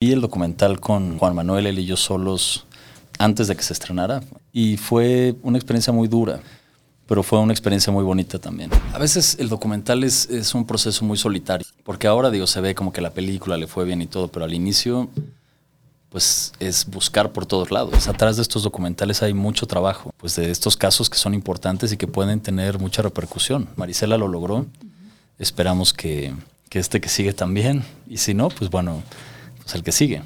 [0.00, 2.66] Vi el documental con Juan Manuel, él y yo solos
[3.18, 6.38] antes de que se estrenara y fue una experiencia muy dura,
[7.08, 8.70] pero fue una experiencia muy bonita también.
[8.94, 12.76] A veces el documental es, es un proceso muy solitario, porque ahora digo, se ve
[12.76, 15.08] como que la película le fue bien y todo, pero al inicio
[16.10, 18.06] pues es buscar por todos lados.
[18.06, 21.96] Atrás de estos documentales hay mucho trabajo, pues de estos casos que son importantes y
[21.96, 23.68] que pueden tener mucha repercusión.
[23.74, 24.64] Marisela lo logró,
[25.40, 26.36] esperamos que,
[26.68, 29.02] que este que sigue también, y si no, pues bueno,
[29.74, 30.22] el que sigue.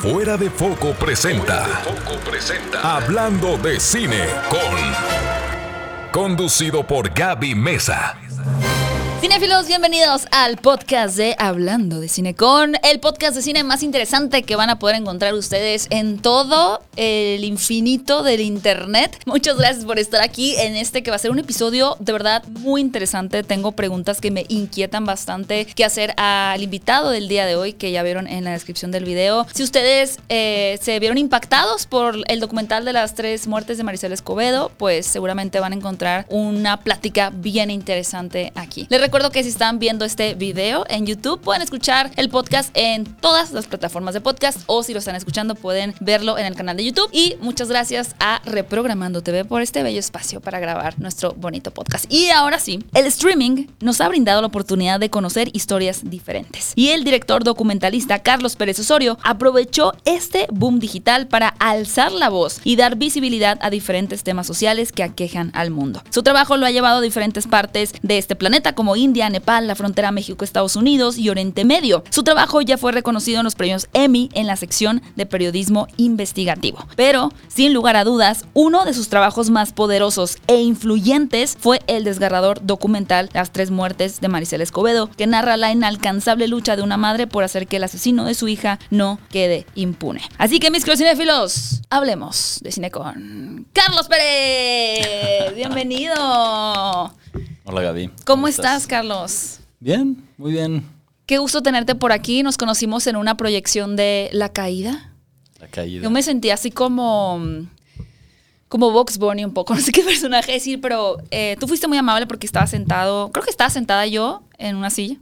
[0.00, 1.64] Fuera de Foco presenta.
[1.64, 2.96] Foco presenta.
[2.96, 6.12] Hablando de cine con.
[6.12, 8.16] Conducido por Gaby Mesa.
[9.20, 14.44] Cinefilos, bienvenidos al podcast de Hablando de Cine con el podcast de cine más interesante
[14.44, 19.20] que van a poder encontrar ustedes en todo el infinito del internet.
[19.26, 22.44] Muchas gracias por estar aquí en este que va a ser un episodio de verdad
[22.60, 23.42] muy interesante.
[23.42, 27.90] Tengo preguntas que me inquietan bastante que hacer al invitado del día de hoy que
[27.90, 29.48] ya vieron en la descripción del video.
[29.52, 34.14] Si ustedes eh, se vieron impactados por el documental de las tres muertes de Maricela
[34.14, 38.86] Escobedo, pues seguramente van a encontrar una plática bien interesante aquí.
[38.90, 43.06] Les recuerdo que si están viendo este video en YouTube, pueden escuchar el podcast en
[43.06, 46.76] todas las plataformas de podcast o si lo están escuchando, pueden verlo en el canal
[46.76, 47.08] de YouTube.
[47.10, 52.04] Y muchas gracias a Reprogramando TV por este bello espacio para grabar nuestro bonito podcast.
[52.12, 56.74] Y ahora sí, el streaming nos ha brindado la oportunidad de conocer historias diferentes.
[56.74, 62.60] Y el director documentalista Carlos Pérez Osorio aprovechó este boom digital para alzar la voz
[62.62, 66.02] y dar visibilidad a diferentes temas sociales que aquejan al mundo.
[66.10, 69.74] Su trabajo lo ha llevado a diferentes partes de este planeta como India, Nepal, la
[69.74, 72.04] frontera México-Estados Unidos y Oriente Medio.
[72.10, 76.86] Su trabajo ya fue reconocido en los premios Emmy en la sección de periodismo investigativo.
[76.96, 82.04] Pero, sin lugar a dudas, uno de sus trabajos más poderosos e influyentes fue el
[82.04, 86.96] desgarrador documental Las tres muertes de Maricela Escobedo, que narra la inalcanzable lucha de una
[86.96, 90.22] madre por hacer que el asesino de su hija no quede impune.
[90.38, 95.54] Así que mis cinéfilos, hablemos de cine con Carlos Pérez.
[95.54, 97.12] Bienvenido.
[97.70, 98.10] Hola Gaby.
[98.24, 99.60] ¿Cómo, estás, Carlos?
[99.78, 100.82] Bien, muy bien.
[101.26, 102.42] Qué gusto tenerte por aquí.
[102.42, 105.12] Nos conocimos en una proyección de La Caída.
[105.60, 106.02] La caída.
[106.02, 107.38] Yo me sentí así como
[108.70, 111.98] como Vox Bunny un poco, no sé qué personaje decir, pero eh, tú fuiste muy
[111.98, 115.18] amable porque estaba sentado, creo que estaba sentada yo en una silla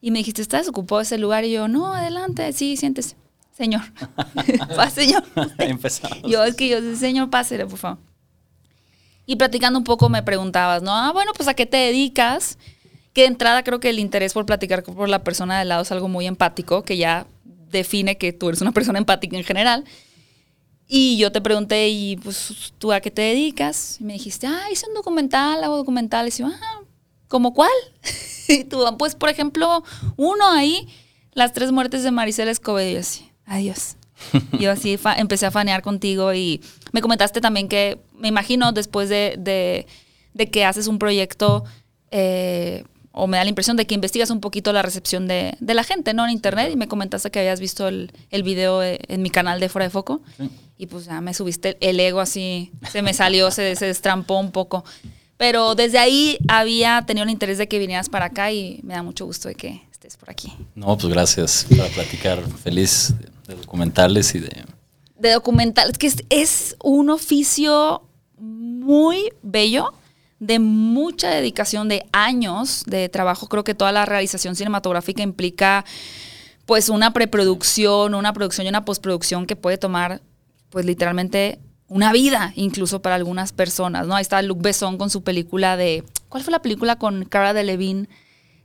[0.00, 1.44] y me dijiste, ¿estás ocupado ese lugar?
[1.44, 3.16] Y yo, no, adelante, sí, siéntese.
[3.50, 3.82] Señor,
[4.76, 5.24] pase, señor.
[5.58, 6.22] Empezamos.
[6.22, 7.98] Yo, es que yo, señor, pásele, por favor.
[9.26, 10.92] Y platicando un poco me preguntabas, ¿no?
[10.94, 12.58] Ah, bueno, pues a qué te dedicas.
[13.12, 15.92] Que de entrada creo que el interés por platicar por la persona de lado es
[15.92, 17.26] algo muy empático, que ya
[17.70, 19.84] define que tú eres una persona empática en general.
[20.86, 24.00] Y yo te pregunté, ¿y pues tú a qué te dedicas?
[24.00, 26.38] Y me dijiste, ah, hice un documental, hago documentales.
[26.38, 26.80] Y yo, ah,
[27.28, 27.70] ¿cómo cuál?
[28.48, 29.82] y tú, pues por ejemplo,
[30.16, 30.88] uno ahí,
[31.32, 32.90] las tres muertes de Maricela Escobedo.
[32.90, 33.96] Y así, adiós.
[34.58, 36.60] yo así empecé a fanear contigo y
[36.92, 39.86] me comentaste también que, me imagino, después de, de,
[40.34, 41.64] de que haces un proyecto,
[42.10, 45.74] eh, o me da la impresión de que investigas un poquito la recepción de, de,
[45.74, 46.24] la gente, ¿no?
[46.24, 49.68] En internet, y me comentaste que habías visto el, el video en mi canal de
[49.68, 50.50] Fuera de Foco, Sí.
[50.78, 54.50] y pues ya me subiste el ego así, se me salió, se, se destrampó un
[54.50, 54.84] poco.
[55.36, 59.02] Pero desde ahí había tenido el interés de que vinieras para acá y me da
[59.02, 60.52] mucho gusto de que estés por aquí.
[60.76, 62.40] No, pues gracias para platicar.
[62.62, 63.12] Feliz
[63.46, 64.64] de, documentales y de...
[65.18, 68.02] De documental, es que es, es un oficio
[68.38, 69.92] muy bello,
[70.40, 73.48] de mucha dedicación, de años de trabajo.
[73.48, 75.84] Creo que toda la realización cinematográfica implica
[76.66, 80.20] pues una preproducción, una producción y una postproducción que puede tomar
[80.70, 84.16] pues literalmente una vida, incluso para algunas personas, ¿no?
[84.16, 86.04] Ahí está Luc Besson con su película de...
[86.28, 88.08] ¿Cuál fue la película con Cara Delevingne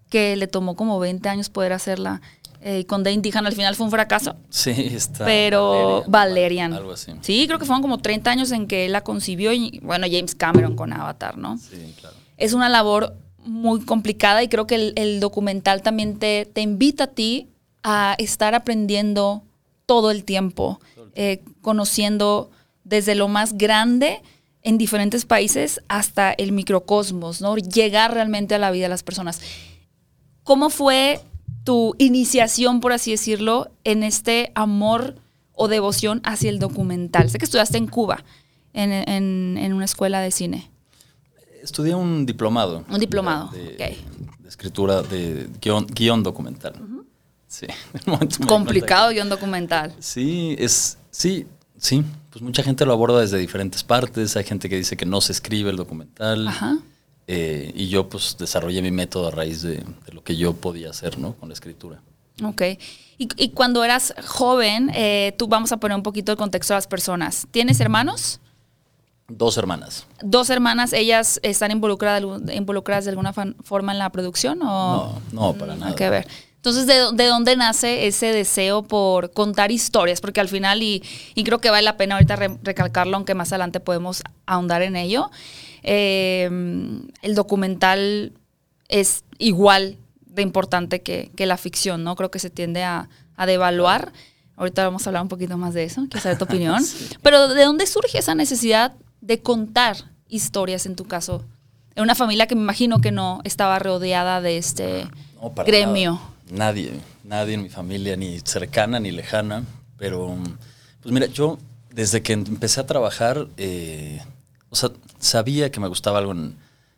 [0.10, 2.22] que le tomó como 20 años poder hacerla?
[2.62, 4.36] Eh, con Dane Dehan al final fue un fracaso.
[4.50, 5.26] Sí, está.
[5.26, 6.74] Pero Valerian.
[6.74, 7.14] Algo así.
[7.22, 10.36] Sí, creo que fueron como 30 años en que él la concibió y bueno, James
[10.36, 11.58] Cameron con Avatar, ¿no?
[11.58, 12.16] Sí, claro.
[12.38, 17.06] Es una labor muy complicada y creo que el, el documental también te, te, invita
[17.06, 17.50] a ti
[17.84, 19.44] a estar aprendiendo
[19.86, 20.80] todo el tiempo,
[21.16, 22.52] eh, conociendo
[22.84, 24.22] desde lo más grande
[24.62, 27.56] en diferentes países hasta el microcosmos, ¿no?
[27.56, 29.40] Llegar realmente a la vida de las personas.
[30.44, 31.22] ¿Cómo fue
[31.70, 35.18] tu iniciación, por así decirlo, en este amor
[35.54, 37.30] o devoción hacia el documental?
[37.30, 38.24] Sé que estudiaste en Cuba,
[38.74, 40.72] en, en, en una escuela de cine.
[41.62, 42.86] Estudié un diplomado.
[42.90, 44.04] Un diplomado, de, okay.
[44.40, 46.74] de escritura de guion, guion documental.
[46.82, 47.06] Uh -huh.
[47.48, 47.68] Sí.
[48.48, 49.94] Complicado guion documental.
[50.00, 51.46] Sí, es, sí,
[51.78, 52.04] sí.
[52.32, 54.36] Pues mucha gente lo aborda desde diferentes partes.
[54.38, 56.48] Hay gente que dice que no se escribe el documental.
[56.48, 56.80] Ajá.
[57.32, 60.90] Eh, y yo pues desarrollé mi método a raíz de, de, lo que yo podía
[60.90, 61.34] hacer, ¿no?
[61.36, 62.02] Con la escritura.
[62.44, 62.62] Ok.
[63.20, 66.78] Y, y cuando eras joven, eh, tú vamos a poner un poquito el contexto a
[66.78, 67.46] las personas.
[67.52, 68.40] ¿Tienes hermanos?
[69.28, 70.08] Dos hermanas.
[70.24, 74.60] Dos hermanas, ¿ellas están involucradas, involucradas de alguna forma en la producción?
[74.64, 75.22] O?
[75.32, 75.90] No, no, para Mm, nada.
[75.92, 76.28] Hay que ver.
[76.56, 80.20] Entonces, ¿de, de dónde nace ese deseo por contar historias?
[80.20, 81.04] Porque al final, y,
[81.36, 84.96] y creo que vale la pena ahorita re- recalcarlo, aunque más adelante podemos ahondar en
[84.96, 85.30] ello,
[85.84, 86.50] eh,
[87.22, 88.34] el documental
[88.88, 92.16] es igual de importante que, que la ficción, ¿no?
[92.16, 94.12] Creo que se tiende a, a devaluar.
[94.56, 96.84] Ahorita vamos a hablar un poquito más de eso, quiero saber tu opinión.
[97.22, 99.98] Pero ¿de dónde surge esa necesidad de contar
[100.28, 101.44] historias en tu caso?
[101.96, 105.06] En una familia que me imagino que no estaba rodeada de este
[105.42, 106.14] No, para gremio.
[106.14, 106.30] nada.
[106.52, 106.92] Nadie,
[107.24, 109.64] nadie en mi familia, ni cercana ni lejana.
[109.98, 110.36] Pero,
[111.02, 111.58] pues mira, yo
[111.94, 114.22] desde que empecé a trabajar, eh,
[114.70, 116.58] o sea, sabía que me gustaba algo en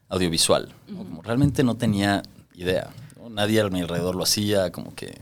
[0.09, 0.73] audiovisual.
[1.23, 2.23] realmente no tenía
[2.53, 2.91] idea.
[3.17, 3.29] ¿no?
[3.29, 5.19] Nadie a mi alrededor lo hacía, como que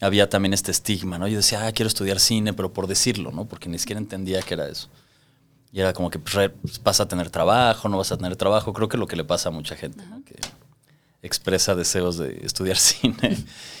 [0.00, 1.28] había también este estigma, ¿no?
[1.28, 3.44] Yo decía, ah, quiero estudiar cine, pero por decirlo, ¿no?
[3.44, 4.88] Porque ni siquiera entendía que era eso.
[5.72, 8.72] Y era como que pues, pues, vas a tener trabajo, no vas a tener trabajo.
[8.72, 10.24] Creo que lo que le pasa a mucha gente, ¿no?
[10.24, 10.36] que
[11.22, 13.36] expresa deseos de estudiar cine.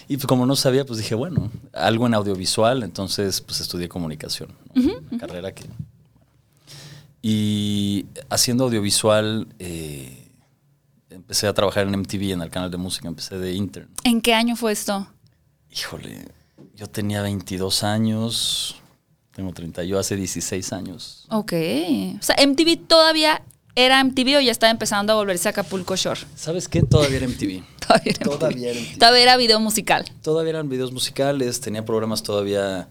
[0.08, 4.50] Y pues como no sabía, pues dije, bueno, algo en audiovisual, entonces pues estudié comunicación,
[4.74, 4.82] ¿no?
[4.82, 5.64] una carrera que...
[7.26, 10.28] Y haciendo audiovisual, eh,
[11.08, 13.88] empecé a trabajar en MTV, en el canal de música, empecé de intern.
[14.04, 15.06] ¿En qué año fue esto?
[15.70, 16.28] Híjole,
[16.74, 18.76] yo tenía 22 años,
[19.34, 21.24] tengo 30, yo hace 16 años.
[21.30, 21.54] Ok.
[21.54, 23.40] O sea, MTV todavía
[23.74, 26.20] era MTV o ya estaba empezando a volverse Acapulco Shore.
[26.36, 26.82] ¿Sabes qué?
[26.82, 27.64] Todavía era MTV.
[27.80, 28.38] Todavía era MTV.
[28.38, 28.98] Todavía era MTV.
[28.98, 30.04] Todavía era video musical.
[30.20, 32.86] Todavía eran videos musicales, tenía programas todavía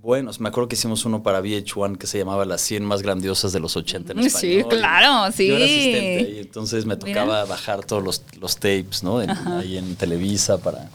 [0.00, 0.40] buenos.
[0.40, 3.60] Me acuerdo que hicimos uno para VH1 que se llamaba Las 100 más grandiosas de
[3.60, 4.68] los 80 en Sí, español.
[4.68, 5.48] claro, sí.
[5.48, 7.06] Yo era asistente ahí, entonces me Mira.
[7.22, 9.20] tocaba bajar todos los, los tapes, ¿no?
[9.22, 10.88] En- ahí en Televisa para...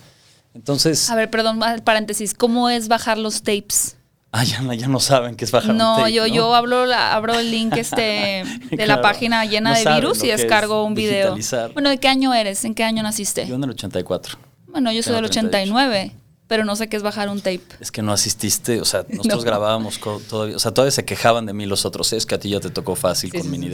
[0.53, 1.09] Entonces...
[1.09, 2.33] A ver, perdón, paréntesis.
[2.33, 3.97] ¿Cómo es bajar los tapes?
[4.31, 6.33] Ah, ya, no- ya no saben qué es bajar un No, tape, yo, ¿no?
[6.33, 10.27] yo abro, la- abro el link este de la página llena No de virus y
[10.27, 11.37] descargo un video.
[11.73, 12.65] Bueno, ¿de qué año eres?
[12.65, 13.45] ¿En qué año naciste?
[13.47, 14.37] Yo en el 84.
[14.67, 15.73] bueno, yo soy del 38.
[15.73, 16.11] 89,
[16.47, 17.61] pero no sé qué es bajar un tape.
[17.79, 19.49] Es que no asististe, o sea, nosotros No.
[19.49, 19.99] grabábamos
[20.29, 22.59] todavía, o sea, todavía se quejaban de mí los otros, es que a ti ya
[22.59, 23.69] te tocó fácil Sí, con sí, mini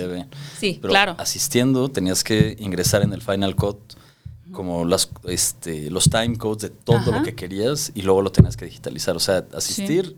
[0.59, 0.77] sí.
[0.81, 1.15] Pero claro.
[1.17, 3.77] asistiendo tenías que ingresar en el Final Cut
[4.51, 7.11] como las, este, los time codes de todo Ajá.
[7.11, 9.15] lo que querías y luego lo tenías que digitalizar.
[9.15, 10.17] O sea, asistir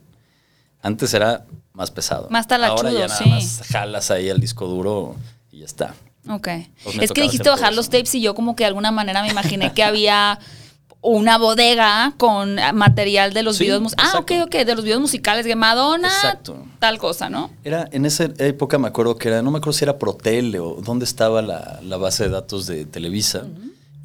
[0.81, 2.27] antes era más pesado.
[2.31, 5.15] Más talachudo, Ahora ya nada más jalas ahí al disco duro
[5.51, 5.93] y ya está.
[6.27, 6.47] Ok.
[6.83, 9.29] Pues es que dijiste bajar los tapes y yo como que de alguna manera me
[9.29, 10.39] imaginé que había
[11.05, 14.11] una bodega con material de los Sí, videos musicales.
[14.15, 16.65] Ah, ok, ok, de los videos musicales de Madonna, Exacto.
[16.79, 17.51] tal cosa, ¿no?
[17.63, 20.75] Era, en esa época me acuerdo que era, no me acuerdo si era Protele o
[20.81, 23.43] dónde estaba la, la base de datos de Televisa.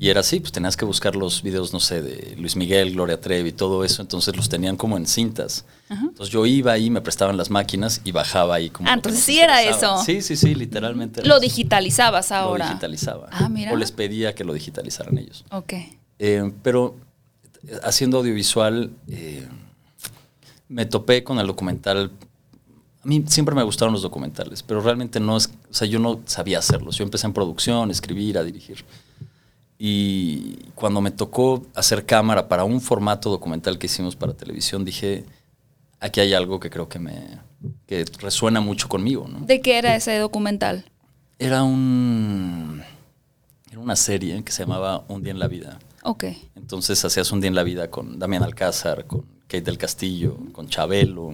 [0.00, 3.21] Y era así, pues tenías que buscar los videos, no sé, de Luis Miguel, Gloria
[3.21, 4.01] Trevi, todo eso.
[4.01, 5.65] Entonces los tenían como en cintas.
[5.91, 8.89] Entonces yo iba ahí, me prestaban las máquinas y bajaba ahí como.
[8.89, 10.01] Ah, entonces sí era eso.
[10.05, 11.19] Sí, sí, sí, literalmente.
[11.21, 11.41] era Lo eso.
[11.43, 12.67] digitalizabas ahora.
[12.67, 13.29] Lo digitalizaba.
[13.33, 13.73] Ah, mira.
[13.73, 15.44] O les pedía que lo digitalizaran ellos.
[15.51, 15.73] Ok.
[16.19, 16.97] Eh, pero
[17.82, 19.47] haciendo audiovisual, eh,
[20.69, 22.11] me topé con el documental.
[23.03, 25.50] A mí siempre me gustaron los documentales, pero realmente no es.
[25.70, 26.97] O sea, yo no sabía hacerlos.
[26.97, 28.85] Yo empecé en producción, escribir, a dirigir.
[29.79, 35.25] Y cuando me tocó hacer cámara para un formato documental que hicimos para televisión, dije:
[36.00, 37.39] aquí hay algo que creo que me.
[37.87, 39.46] que resuena mucho conmigo, ¿no?
[39.46, 40.84] ¿De qué era ese documental?
[41.39, 42.82] Era un.
[43.70, 45.79] Era una serie que se llamaba Un día en la vida.
[46.02, 46.24] Ok.
[46.56, 50.69] Entonces hacías un día en la vida con Damián Alcázar, con Kate del Castillo, con
[50.69, 51.32] Chabelo.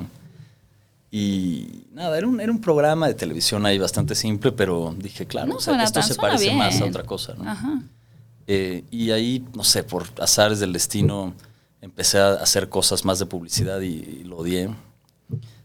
[1.10, 5.46] Y nada, era un, era un programa de televisión ahí bastante simple, pero dije, claro,
[5.48, 6.58] No o sea, esto tan- se parece bien.
[6.58, 7.34] más a otra cosa.
[7.36, 7.48] ¿no?
[7.48, 7.82] Ajá.
[8.46, 11.32] Eh, y ahí, no sé, por azares del destino,
[11.80, 14.70] empecé a hacer cosas más de publicidad y, y lo odié.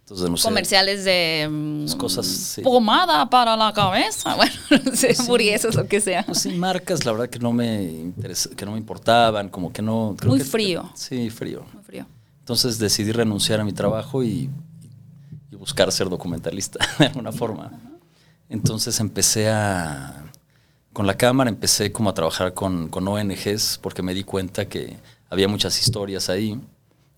[0.10, 0.44] Entonces, no sé.
[0.44, 2.62] Comerciales de mm, Pues cosas, sí.
[2.64, 4.36] pomada para la cabeza.
[4.38, 4.54] Bueno,
[4.86, 5.22] no sé, Sí.
[5.22, 6.24] hamburguesas, lo que sea.
[6.26, 9.82] Pues sí, marcas, la verdad que no me interesa- que no me importaban, como que
[9.84, 10.16] no.
[10.18, 10.90] creo Muy que- frío.
[10.96, 11.64] Sí, frío.
[11.74, 12.06] Muy frío.
[12.40, 14.50] Entonces decidí renunciar a mi trabajo y,
[15.52, 17.72] y buscar ser documentalista de alguna forma.
[18.50, 20.24] Entonces empecé a,
[20.92, 24.98] con la cámara empecé como a trabajar con, con ONGs porque me di cuenta que
[25.30, 26.60] había muchas historias ahí,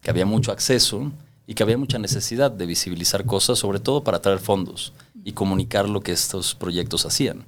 [0.01, 1.09] que había mucho acceso
[1.51, 4.93] y que había mucha necesidad de visibilizar cosas, sobre todo para traer fondos
[5.25, 7.43] y comunicar lo que estos proyectos hacían.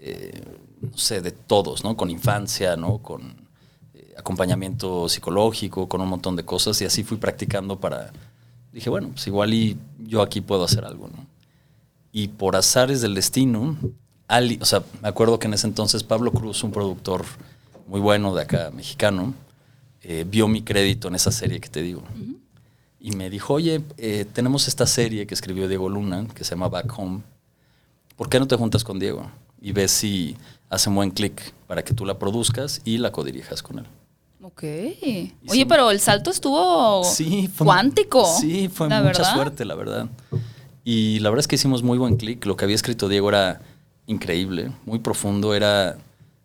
[0.00, 0.42] Eh,
[0.80, 1.96] no sé, de todos, ¿no?
[1.96, 2.98] Con infancia, ¿no?
[2.98, 3.36] Con
[3.94, 8.10] eh, acompañamiento psicológico, con un montón de cosas y así fui practicando para...
[8.72, 11.24] Dije, bueno, pues igual y yo aquí puedo hacer algo, ¿no?
[12.10, 13.76] Y por azares del destino,
[14.26, 17.24] Ali, o sea, me acuerdo que en ese entonces Pablo Cruz, un productor
[17.86, 19.34] muy bueno de acá, mexicano,
[20.02, 22.02] eh, vio mi crédito en esa serie que te digo.
[23.06, 26.68] Y me dijo, oye, eh, tenemos esta serie que escribió Diego Luna, que se llama
[26.68, 27.20] Back Home.
[28.16, 29.30] ¿Por qué no te juntas con Diego?
[29.60, 30.36] Y ves si
[30.70, 33.86] hace un buen clic para que tú la produzcas y la codirijas con él.
[34.42, 34.64] Ok.
[35.48, 38.24] Oye, pero el salto estuvo Sí, fue- cuántico.
[38.40, 39.34] Sí, fue mucha verdad.
[39.34, 40.08] suerte, la verdad.
[40.82, 42.44] Y la verdad es que hicimos muy buen clic.
[42.44, 43.60] Lo que había escrito Diego era
[44.08, 45.54] increíble, muy profundo.
[45.54, 45.96] Era,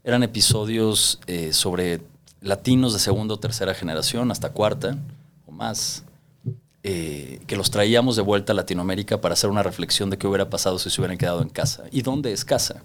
[0.04, 2.02] eran episodios eh, sobre
[2.40, 4.96] latinos de segunda o tercera generación, hasta cuarta
[5.48, 6.04] o más,
[6.84, 10.50] eh, que los traíamos de vuelta a Latinoamérica para hacer una reflexión de qué hubiera
[10.50, 11.84] pasado si se hubieran quedado en casa.
[11.92, 12.84] ¿Y dónde es casa?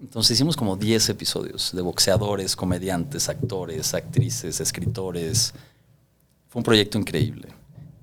[0.00, 5.54] Entonces hicimos como 10 episodios de boxeadores, comediantes, actores, actrices, escritores.
[6.48, 7.48] Fue un proyecto increíble.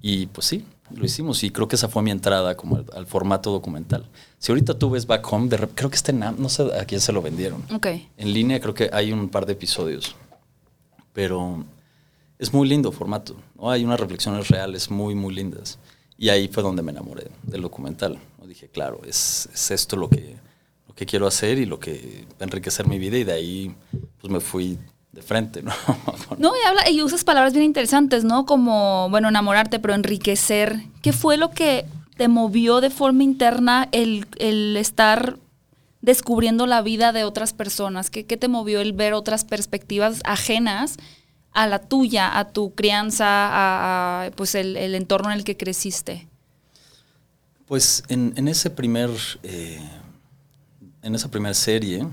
[0.01, 3.05] Y pues sí, lo hicimos y creo que esa fue mi entrada como al, al
[3.05, 4.05] formato documental.
[4.39, 6.99] Si ahorita tú ves Back Home, de creo que está en, no sé a quién
[6.99, 7.63] se lo vendieron.
[7.73, 7.87] Ok.
[8.17, 10.15] En línea creo que hay un par de episodios,
[11.13, 11.63] pero
[12.37, 13.35] es muy lindo formato.
[13.61, 15.79] Hay unas reflexiones reales muy, muy lindas.
[16.17, 18.19] Y ahí fue donde me enamoré del documental.
[18.47, 20.35] Dije, claro, es, es esto lo que,
[20.87, 23.17] lo que quiero hacer y lo que va a enriquecer mi vida.
[23.17, 23.75] Y de ahí
[24.21, 24.77] pues me fui
[25.11, 25.61] de frente.
[25.61, 25.73] ¿no?
[26.37, 28.45] No, y, habla, y usas palabras bien interesantes, ¿no?
[28.45, 30.81] Como, bueno, enamorarte, pero enriquecer.
[31.01, 31.85] ¿Qué fue lo que
[32.17, 35.37] te movió de forma interna el, el estar
[36.01, 38.09] descubriendo la vida de otras personas?
[38.09, 40.97] ¿Qué, ¿Qué te movió el ver otras perspectivas ajenas
[41.55, 45.57] a la tuya, a tu crianza, a, a, pues el, el entorno en el que
[45.57, 46.27] creciste?
[47.67, 49.09] Pues en, en ese primer,
[49.43, 49.79] eh,
[51.01, 52.07] en esa primera serie,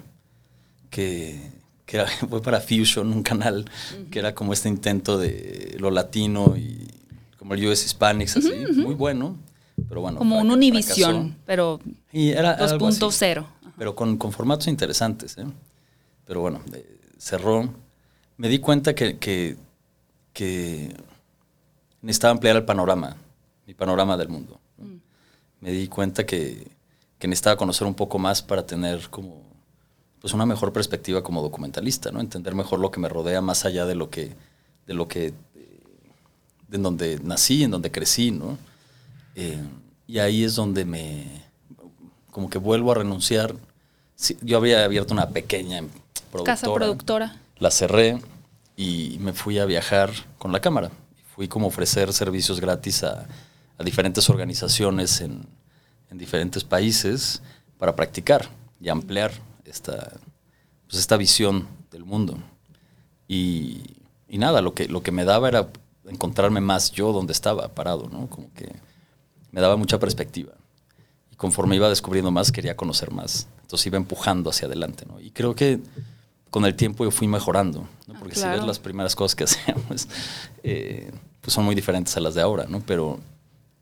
[0.90, 1.38] que,
[1.84, 3.68] que era- fue para Fusion, un canal
[4.11, 6.88] que era como este intento de lo latino y
[7.38, 9.37] como el US Hispanics, así, muy bueno,
[9.88, 10.18] pero bueno.
[10.18, 10.46] Como un
[10.84, 11.30] fracasó.
[11.44, 11.80] pero
[12.12, 13.46] Y era algo así, 2.0.
[13.76, 15.46] Pero con, con formatos interesantes, ¿eh?
[16.25, 17.68] Pero bueno, eh, cerró.
[18.37, 19.57] Me di cuenta que, que,
[20.33, 20.95] que
[22.01, 23.17] necesitaba ampliar el panorama,
[23.67, 24.59] mi panorama del mundo.
[24.79, 24.87] ¿no?
[25.61, 26.67] Me di cuenta que,
[27.19, 29.43] que necesitaba conocer un poco más para tener como
[30.21, 32.21] pues una mejor perspectiva como documentalista, ¿no?
[32.21, 34.33] Entender mejor lo que me rodea más allá de lo que,
[34.87, 35.35] de lo que, eh,
[36.69, 38.57] de en donde nací, en donde crecí, ¿no?
[39.35, 39.61] Eh,
[40.07, 41.43] y ahí es donde me,
[42.31, 43.57] como que vuelvo a renunciar.
[44.15, 45.83] Sí, yo había abierto una pequeña
[46.31, 46.45] productora.
[46.45, 47.37] Casa productora.
[47.62, 48.19] La cerré
[48.76, 50.90] y me fui a viajar con la cámara.
[51.33, 53.28] Fui como ofrecer servicios gratis a,
[53.85, 55.47] diferentes organizaciones en,
[56.11, 57.40] en diferentes países
[57.78, 58.49] para practicar
[58.81, 59.31] y ampliar
[59.64, 60.11] esta,
[60.88, 62.37] pues esta visión del mundo.
[63.28, 63.81] Y,
[64.28, 65.69] y nada, lo que, lo que me daba era
[66.07, 68.28] encontrarme más yo donde estaba parado, ¿no?
[68.28, 68.75] Como que
[69.52, 70.52] me daba mucha perspectiva.
[71.31, 73.47] Y conforme iba descubriendo más, quería conocer más.
[73.61, 75.21] Entonces iba empujando hacia adelante, ¿no?
[75.21, 75.81] Y creo que
[76.52, 78.14] con el tiempo yo fui mejorando, ¿no?
[78.21, 78.59] Porque si claro.
[78.59, 80.06] ves las primeras cosas que hacíamos,
[80.62, 82.80] eh, pues son muy diferentes a las de ahora, ¿no?
[82.87, 83.18] Pero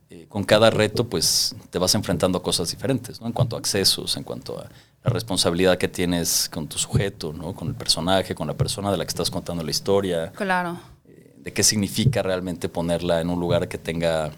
[0.08, 3.26] eh, con cada reto, pues te vas enfrentando a cosas diferentes, ¿no?
[3.26, 4.68] En cuanto a accesos, en cuanto a
[5.02, 7.54] la responsabilidad que tienes con tu sujeto, ¿no?
[7.54, 10.78] Con el personaje, con la persona de la que estás contando la historia, Claro.
[11.08, 14.30] eh, de qué significa realmente ponerla en un lugar que tenga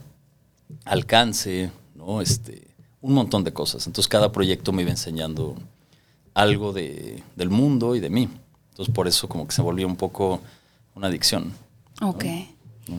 [0.87, 2.23] alcance, ¿no?
[2.23, 2.67] Este,
[3.03, 3.87] un montón de cosas.
[3.87, 5.57] Entonces cada proyecto me iba enseñando
[6.35, 8.29] algo de, del mundo y de mí.
[8.71, 10.41] Entonces por eso como que se volvió un poco
[10.95, 11.53] una adicción.
[12.01, 12.25] Ok.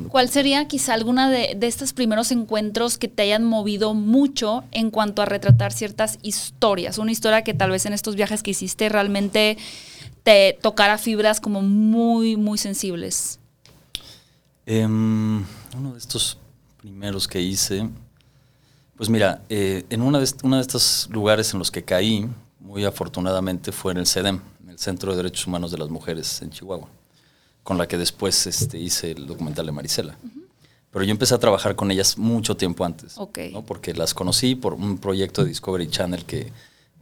[0.07, 4.91] ¿Cuál sería quizá alguna de, de estos primeros encuentros que te hayan movido mucho en
[4.91, 6.97] cuanto a retratar ciertas historias?
[6.97, 9.57] Una historia que tal vez en estos viajes que hiciste realmente
[10.23, 13.39] te tocara fibras como muy, muy sensibles.
[14.65, 15.43] Em,
[15.77, 16.37] uno de estos
[16.77, 17.89] primeros que hice,
[18.95, 22.29] pues mira, eh, en una de, uno de estos lugares en los que caí,
[22.73, 26.41] muy afortunadamente, fue en el CEDEM, en el Centro de Derechos Humanos de las Mujeres
[26.41, 26.89] en Chihuahua,
[27.61, 30.17] con la que después este, hice el documental de Marisela.
[30.89, 33.37] Pero yo empecé a trabajar con ellas mucho tiempo antes, Ok.
[33.51, 33.63] ¿no?
[33.63, 36.51] porque las conocí por un proyecto de Discovery Channel que,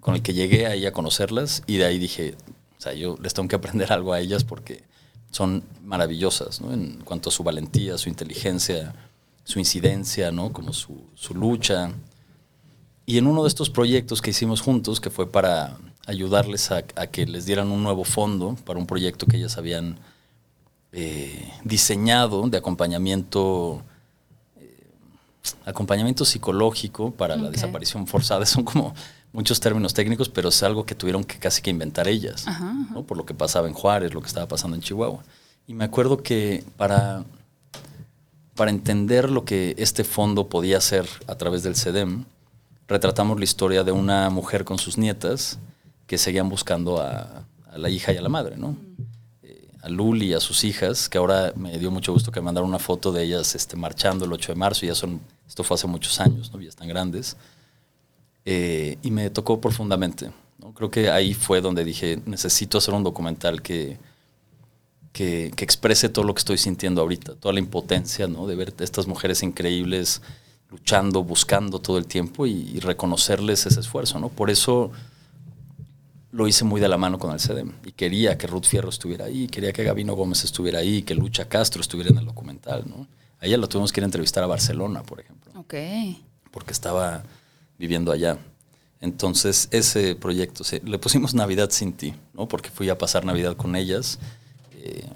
[0.01, 2.35] con el que llegué ahí a conocerlas y de ahí dije,
[2.77, 4.83] o sea, yo les tengo que aprender algo a ellas porque
[5.29, 6.73] son maravillosas, ¿no?
[6.73, 8.93] En cuanto a su valentía, su inteligencia,
[9.45, 10.51] su incidencia, ¿no?
[10.51, 11.93] Como su, su lucha.
[13.11, 15.75] Y en uno de estos proyectos que hicimos juntos, que fue para
[16.05, 19.97] ayudarles a, a que les dieran un nuevo fondo para un proyecto que ellas habían
[20.93, 23.81] eh, diseñado de acompañamiento
[24.55, 24.93] eh,
[25.65, 28.45] acompañamiento psicológico para la desaparición forzada.
[28.55, 28.95] Son como
[29.33, 32.93] muchos términos técnicos, pero es algo que tuvieron que casi que inventar ellas, Ajá, ajá.
[32.93, 33.03] ¿no?
[33.03, 35.21] por lo que pasaba en Juárez, lo que estaba pasando en Chihuahua.
[35.67, 37.25] Y me acuerdo que para,
[38.55, 42.23] para entender lo que este fondo podía hacer a través del CEDEM,
[42.91, 45.57] retratamos la historia de una mujer con sus nietas
[46.07, 48.75] que seguían buscando a, la hija y a la madre, ¿no?
[49.43, 52.45] Eh, a Luli y a sus hijas, que ahora me dio mucho gusto que me
[52.45, 55.75] mandaron una foto de ellas este, marchando el 8 de marzo, ya son, esto fue
[55.75, 56.59] hace muchos años, ¿no?
[56.59, 57.37] ya están grandes,
[58.43, 60.29] eh, y me tocó profundamente.
[60.59, 60.73] ¿no?
[60.73, 63.97] Creo que ahí fue donde dije, necesito hacer un documental que,
[65.13, 68.47] que, que, exprese todo lo que estoy sintiendo ahorita, toda la impotencia ¿no?
[68.47, 70.21] de ver estas mujeres increíbles
[70.71, 74.19] luchando, buscando todo el tiempo y, y reconocerles ese esfuerzo.
[74.19, 74.29] ¿no?
[74.29, 74.91] Por eso
[76.31, 79.25] lo hice muy de la mano con el CEDEM y quería que Ruth Fierro estuviera
[79.25, 83.07] ahí, quería que Gabino Gómez estuviera ahí, que Lucha Castro estuviera en el documental, ¿no?
[83.39, 85.51] A ella la tuvimos que ir a entrevistar a Barcelona, por ejemplo.
[85.59, 85.73] Ok.
[86.51, 87.23] Porque estaba
[87.77, 88.37] viviendo allá.
[89.01, 92.47] Entonces, ese proyecto, se, le pusimos Navidad sin ti, ¿no?
[92.47, 94.19] Porque fui a pasar Navidad con ellas,
[94.73, 95.07] eh,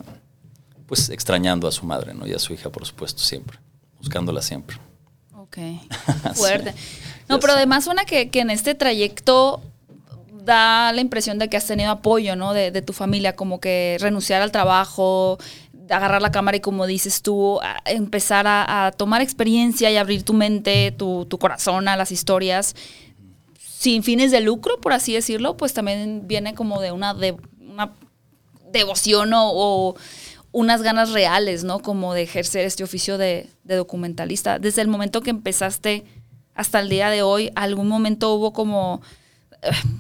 [0.88, 2.26] pues extrañando a su madre, ¿no?
[2.26, 3.60] Y a su hija, por supuesto, siempre,
[4.00, 4.78] buscándola siempre.
[5.46, 5.58] Ok.
[6.36, 6.74] Fuerte.
[6.74, 6.78] sí.
[7.28, 9.62] No, pero además suena que, que en este trayecto
[10.44, 12.54] da la impresión de que has tenido apoyo, ¿no?
[12.54, 15.40] De, de, tu familia, como que renunciar al trabajo,
[15.90, 20.24] agarrar la cámara y como dices tú, a empezar a, a, tomar experiencia y abrir
[20.24, 22.76] tu mente, tu, tu, corazón a las historias
[23.58, 27.92] sin fines de lucro, por así decirlo, pues también viene como de una, de, una
[28.72, 29.96] devoción o, o,
[30.56, 31.80] unas ganas reales, ¿no?
[31.80, 34.58] Como de ejercer este oficio de, de documentalista.
[34.58, 36.06] Desde el momento que empezaste
[36.54, 39.02] hasta el día de hoy, algún momento hubo como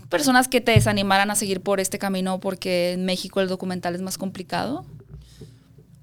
[0.09, 4.01] personas que te desanimaran a seguir por este camino porque en México el documental es
[4.01, 4.85] más complicado?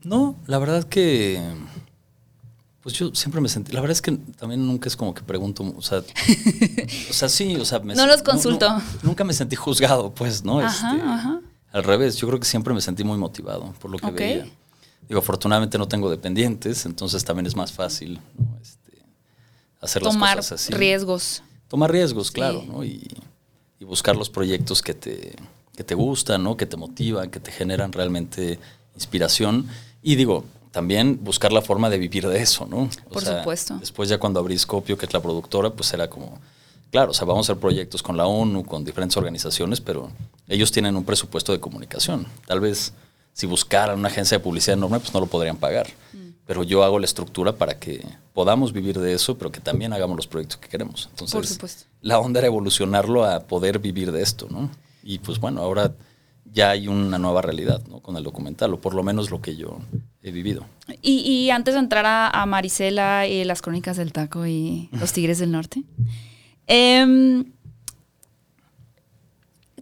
[0.04, 1.40] No, la verdad que
[2.82, 5.73] pues yo siempre me sentí, la verdad es que también nunca es como que pregunto,
[5.75, 6.00] o sea,
[7.11, 8.68] o sea sí, o sea, me, no los consulto.
[8.68, 10.61] No, no, nunca me sentí juzgado, pues, ¿no?
[10.61, 11.40] Ajá, este, ajá.
[11.73, 14.38] Al revés, yo creo que siempre me sentí muy motivado por lo que okay.
[14.38, 14.52] veía.
[15.09, 18.59] Digo, afortunadamente no tengo dependientes, entonces también es más fácil ¿no?
[18.62, 19.02] este,
[19.81, 20.75] hacer Tomar las cosas así.
[20.75, 21.43] riesgos.
[21.69, 22.62] Tomar riesgos, claro.
[22.67, 22.85] ¿no?
[22.85, 23.09] Y,
[23.81, 25.35] y buscar los proyectos que te,
[25.76, 26.57] que te gustan, ¿no?
[26.57, 28.59] que te motivan, que te generan realmente
[28.95, 29.67] inspiración.
[30.02, 32.88] Y digo, también buscar la forma de vivir de eso, ¿no?
[33.07, 33.76] O Por sea, supuesto.
[33.79, 36.38] Después ya cuando abrí Scopio, que es la productora, pues era como,
[36.93, 40.13] claro, o sea, vamos a hacer proyectos con la ONU, con diferentes organizaciones, pero
[40.47, 42.26] ellos tienen un presupuesto de comunicación.
[42.47, 42.93] Tal vez
[43.33, 45.89] si buscaran una agencia de publicidad enorme, pues no lo podrían pagar.
[46.13, 46.19] Mm.
[46.47, 50.17] Pero yo hago la estructura para que podamos vivir de eso, pero que también hagamos
[50.17, 51.09] los proyectos que queremos.
[51.11, 51.85] Entonces, Por supuesto.
[52.02, 54.71] la onda era evolucionarlo a poder vivir de esto, ¿no?
[55.02, 55.95] Y pues bueno, ahora
[56.52, 58.00] ya hay una nueva realidad ¿no?
[58.00, 59.78] con el documental, o por lo menos lo que yo
[60.23, 60.67] he vivido.
[61.00, 65.13] Y, y antes de entrar a, a, Marisela y las crónicas del taco y los
[65.15, 65.83] Tigres del Norte,
[66.67, 67.45] eh,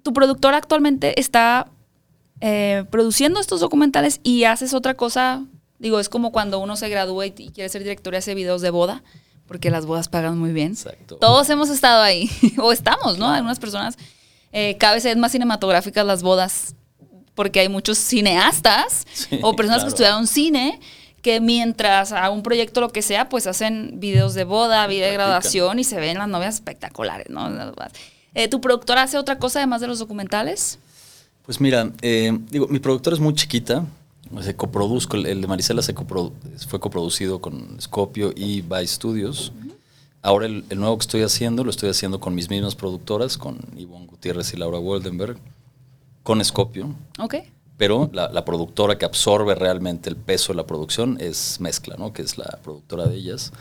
[0.02, 1.68] tu productora actualmente está
[2.40, 5.44] eh, produciendo estos documentales y haces otra cosa.
[5.78, 8.62] Digo, es como cuando uno se gradúa y, y quiere ser director y hace videos
[8.62, 9.02] de boda,
[9.46, 10.72] porque las bodas pagan muy bien.
[10.72, 11.16] Exacto.
[11.16, 13.28] Todos hemos estado ahí, o estamos, ¿no?
[13.28, 13.96] Algunas personas
[14.52, 16.74] eh, cada vez es más cinematográficas las bodas,
[17.34, 19.84] porque hay muchos cineastas sí, o personas claro.
[19.84, 20.80] que estudiaron cine
[21.22, 25.14] que mientras a un proyecto lo que sea, pues hacen videos de boda, video de
[25.14, 27.48] graduación y se ven las novias espectaculares, ¿no?
[28.34, 30.78] Eh, ¿Tu productora hace otra cosa además de los documentales?
[31.44, 33.84] Pues mira, eh, digo, mi productora es muy chiquita,
[34.40, 36.32] se coproduzco, el, de Marisela se coprodu
[36.68, 39.52] fue coproducido con Scopio y Vice Studios.
[39.56, 39.74] Uh -huh.
[40.22, 43.58] Ahora el, el, nuevo que estoy haciendo lo estoy haciendo con mis mismas productoras, con
[43.76, 45.38] Ivonne Gutiérrez y Laura Woldenberg,
[46.22, 46.94] con Scopio.
[47.18, 47.36] Ok.
[47.80, 52.12] Pero la, la, productora que absorbe realmente el peso de la producción es Mezcla, ¿no?
[52.12, 53.54] que es la productora de ellas.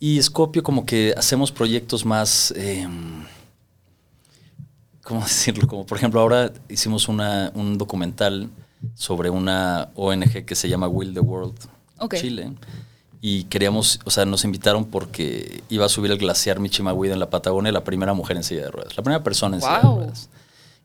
[0.00, 2.54] Y Scopio como que hacemos proyectos más...
[2.56, 2.88] Eh,
[5.02, 5.68] ¿Cómo decirlo?
[5.68, 8.48] Como por ejemplo ahora hicimos una, un documental
[8.94, 11.58] sobre una ONG que se llama Will the World
[11.98, 12.18] okay.
[12.18, 12.54] Chile
[13.20, 17.28] y queríamos, o sea, nos invitaron porque iba a subir el glaciar Michimahuida en la
[17.28, 19.68] Patagonia, la primera mujer en silla de ruedas, la primera persona en wow.
[19.68, 20.30] silla de ruedas.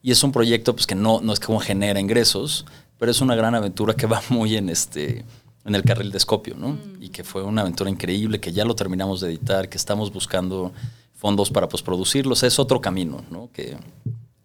[0.02, 2.66] Y es un proyecto pues que no, no es como genera ingresos,
[2.98, 5.26] pero es una gran aventura que va muy en este
[5.64, 6.70] en el carril de Escopio, ¿no?
[6.70, 7.04] Mm.
[7.04, 10.72] Y que fue una aventura increíble, que ya lo terminamos de editar, que estamos buscando
[11.16, 12.34] fondos para posproducirlo.
[12.34, 13.50] O sea, es otro camino, ¿no?
[13.54, 13.78] Que,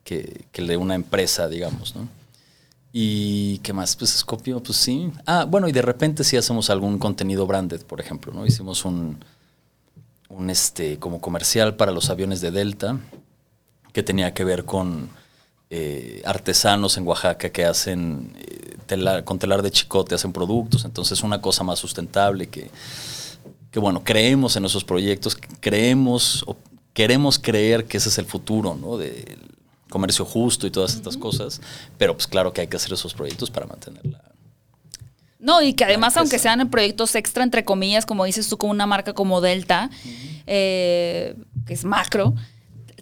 [0.05, 2.07] que, que el de una empresa, digamos, ¿no?
[2.93, 3.97] ¿Y qué más?
[3.97, 5.11] Pues Scopio, pues sí.
[5.27, 8.47] Ah, bueno, y de repente sí hacemos algún contenido branded, por ejemplo, ¿no?
[8.47, 9.19] Hicimos un,
[10.29, 12.99] un este, como comercial para los aviones de Delta,
[13.93, 15.11] que tenía que ver con
[15.71, 21.23] eh, artesanos en Oaxaca que hacen eh, telar, con telar de chicote, hacen productos, entonces
[21.23, 22.71] una cosa más sustentable que,
[23.71, 26.57] que bueno, creemos en esos proyectos, creemos o
[26.93, 28.97] queremos creer que ese es el futuro, ¿no?
[28.97, 29.39] De,
[29.89, 31.23] comercio justo y todas estas uh -huh.
[31.23, 31.61] cosas,
[31.97, 34.21] pero pues claro que hay que hacer esos proyectos para mantenerla.
[35.39, 38.87] No, y que además, aunque sean proyectos extra, entre comillas, como dices tú, con una
[38.87, 40.43] marca como Delta, uh -huh.
[40.47, 42.35] eh, que es macro,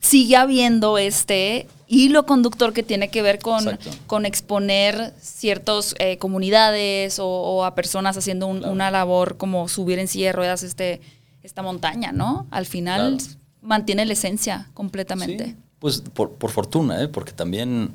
[0.04, 7.26] sigue habiendo este hilo conductor que tiene que ver con, con exponer ciertas comunidades o,
[7.26, 11.00] o a personas haciendo un- una labor como subir en silla de ruedas este,
[11.42, 12.46] esta montaña, ¿no?
[12.50, 13.34] Al final Claro.
[13.62, 15.44] mantiene la esencia completamente.
[15.46, 17.08] Sí, pues por, por fortuna, ¿eh?
[17.08, 17.90] porque también,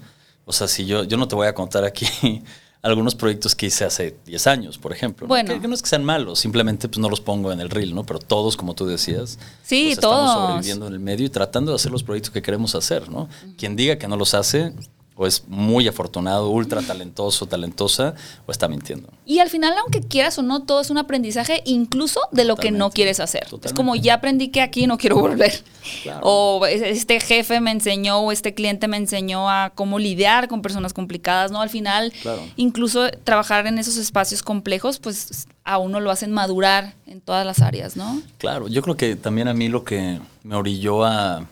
[0.46, 2.06] o sea, si yo, yo no te voy a contar aquí
[2.82, 5.26] algunos proyectos que hice hace 10 años, por ejemplo.
[5.26, 5.30] ¿no?
[5.30, 5.54] Bueno.
[5.54, 7.94] Que, que no es que sean malos, simplemente pues no los pongo en el reel,
[7.94, 8.06] ¿no?
[8.06, 10.30] Pero todos, como tú decías, Sí, pues, todos.
[10.30, 13.28] estamos sobreviviendo en el medio y tratando de hacer los proyectos que queremos hacer, ¿no?
[13.58, 14.74] Quien diga que no los hace,
[15.22, 19.10] o es muy afortunado, ultra talentoso, talentosa, o está mintiendo.
[19.26, 22.72] Y al final, aunque quieras o no, todo es un aprendizaje incluso de lo que
[22.72, 23.46] no quieres hacer.
[23.64, 25.62] Es como ya aprendí que aquí no quiero volver.
[26.04, 26.22] Claro.
[26.24, 30.94] O este jefe me enseñó o este cliente me enseñó a cómo lidiar con personas
[30.94, 31.60] complicadas, ¿no?
[31.60, 32.42] Al final, Claro.
[32.56, 37.62] incluso trabajar en esos espacios complejos, pues a uno lo hacen madurar en todas las
[37.62, 38.22] áreas, ¿no?
[38.38, 41.46] Claro, yo creo que también a mí lo que me orilló a,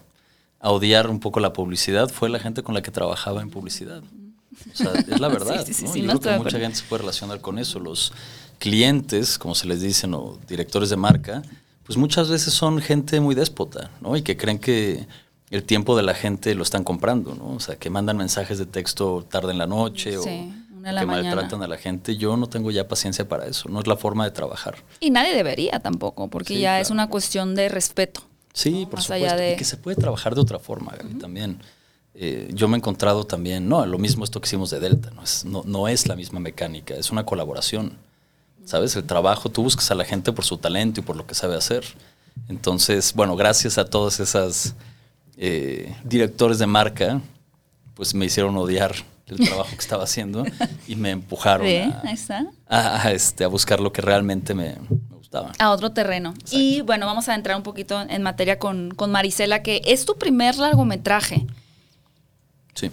[0.59, 4.01] a odiar un poco la publicidad fue la gente con la que trabajaba en publicidad.
[4.01, 5.63] O sea, es la verdad.
[5.65, 6.13] Sí, sí, sí, ¿no?
[6.13, 7.79] sí, Yo creo que mucha gente se puede relacionar con eso.
[7.79, 8.11] Los
[8.59, 11.41] clientes, como se les dicen, o directores de marca,
[11.83, 14.15] pues muchas veces son gente muy déspota, ¿no?
[14.17, 15.07] Y que creen que
[15.51, 17.51] el tiempo de la gente lo están comprando, ¿no?
[17.55, 21.05] O sea, que mandan mensajes de texto tarde en la noche o, Sí, que mañana.
[21.05, 22.17] maltratan a la gente.
[22.17, 23.69] Yo no tengo ya paciencia para eso.
[23.69, 24.75] No es la forma de trabajar.
[24.99, 28.21] Y nadie debería tampoco, porque Sí, ya es una cuestión de respeto.
[28.53, 28.89] Sí, ¿no?
[28.89, 29.35] por Más supuesto.
[29.37, 31.59] de- Y que se puede trabajar de otra forma, Gaby, también.
[32.19, 35.21] Eh, yo me he encontrado también, no, lo mismo esto que hicimos de Delta, no
[35.23, 37.93] es, no, no es la misma mecánica, es una colaboración.
[38.65, 38.95] ¿Sabes?
[38.97, 41.55] El trabajo, tú buscas a la gente por su talento y por lo que sabe
[41.55, 41.85] hacer.
[42.49, 44.75] Entonces, bueno, gracias a todas esas
[45.37, 47.21] eh, directores de marca,
[47.93, 48.93] pues me hicieron odiar
[49.27, 50.43] el trabajo que estaba haciendo
[50.87, 52.01] y me empujaron a,
[52.67, 54.75] a- a, este, a buscar lo que realmente me,
[55.59, 56.33] A otro terreno.
[56.51, 60.17] Y bueno, vamos a entrar un poquito en materia con, con Marisela, que es tu
[60.17, 61.45] primer largometraje.
[62.73, 62.89] Sí.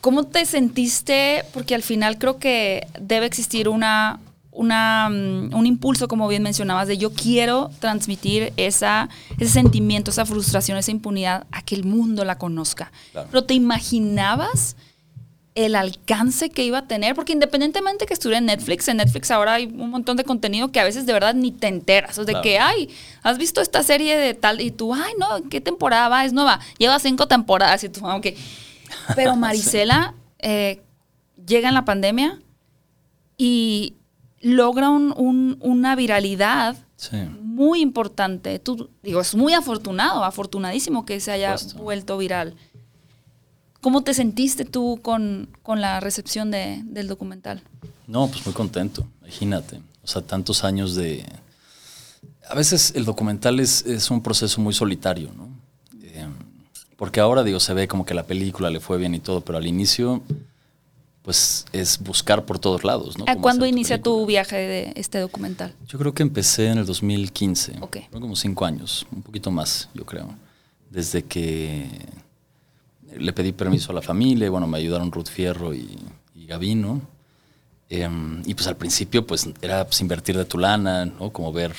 [0.00, 1.44] ¿Cómo te sentiste?
[1.54, 4.18] Porque al final creo que debe existir una,
[4.50, 9.08] una, mm, un impulso, como bien mencionabas, de yo quiero transmitir esa,
[9.38, 12.92] ese sentimiento, esa frustración, esa impunidad a que el mundo la conozca.
[13.12, 13.28] Claro.
[13.30, 14.76] Pero ¿te imaginabas
[15.54, 17.14] el alcance que iba a tener?
[17.14, 20.80] Porque independientemente que estuviera en Netflix, en Netflix ahora hay un montón de contenido que
[20.80, 22.18] a veces de verdad ni te enteras.
[22.18, 22.42] O de Claro.
[22.42, 22.88] que, ay,
[23.22, 26.24] has visto esta serie de tal y tú, ay, no, ¿en ¿qué temporada va?
[26.24, 26.60] Es nueva.
[26.78, 28.36] Lleva cinco temporadas y tú, aunque...
[29.16, 30.82] Pero Marisela eh,
[31.46, 32.40] llega en la pandemia
[33.36, 33.94] y
[34.40, 37.16] logra un- un- una viralidad Sí.
[37.40, 38.58] muy importante.
[38.58, 42.54] Tú, digo, es muy afortunado, afortunadísimo que se haya vuelto viral.
[43.82, 47.62] ¿Cómo te sentiste tú con, con la recepción de- del documental?
[48.06, 49.80] No, pues muy contento, imagínate.
[50.02, 51.26] O sea, tantos años de...
[52.48, 55.48] A veces el documental es, es un proceso muy solitario, ¿no?
[56.02, 56.26] Eh,
[56.96, 59.58] porque ahora, digo, se ve como que la película le fue bien y todo, pero
[59.58, 60.22] al inicio,
[61.22, 63.24] pues es buscar por todos lados, ¿no?
[63.28, 65.74] ¿A cuándo inicia tu viaje de este documental?
[65.88, 67.76] Yo creo que empecé en el 2015.
[67.80, 67.98] Ok.
[68.10, 70.28] Fueron como cinco años, un poquito más, yo creo.
[70.90, 71.88] Desde que
[73.18, 75.98] le pedí permiso a la familia, bueno, me ayudaron Ruth Fierro y,
[76.34, 77.00] y Gavino.
[77.88, 81.30] Em, y pues al principio, pues era pues, invertir de tu lana, ¿no?
[81.30, 81.74] Como ver,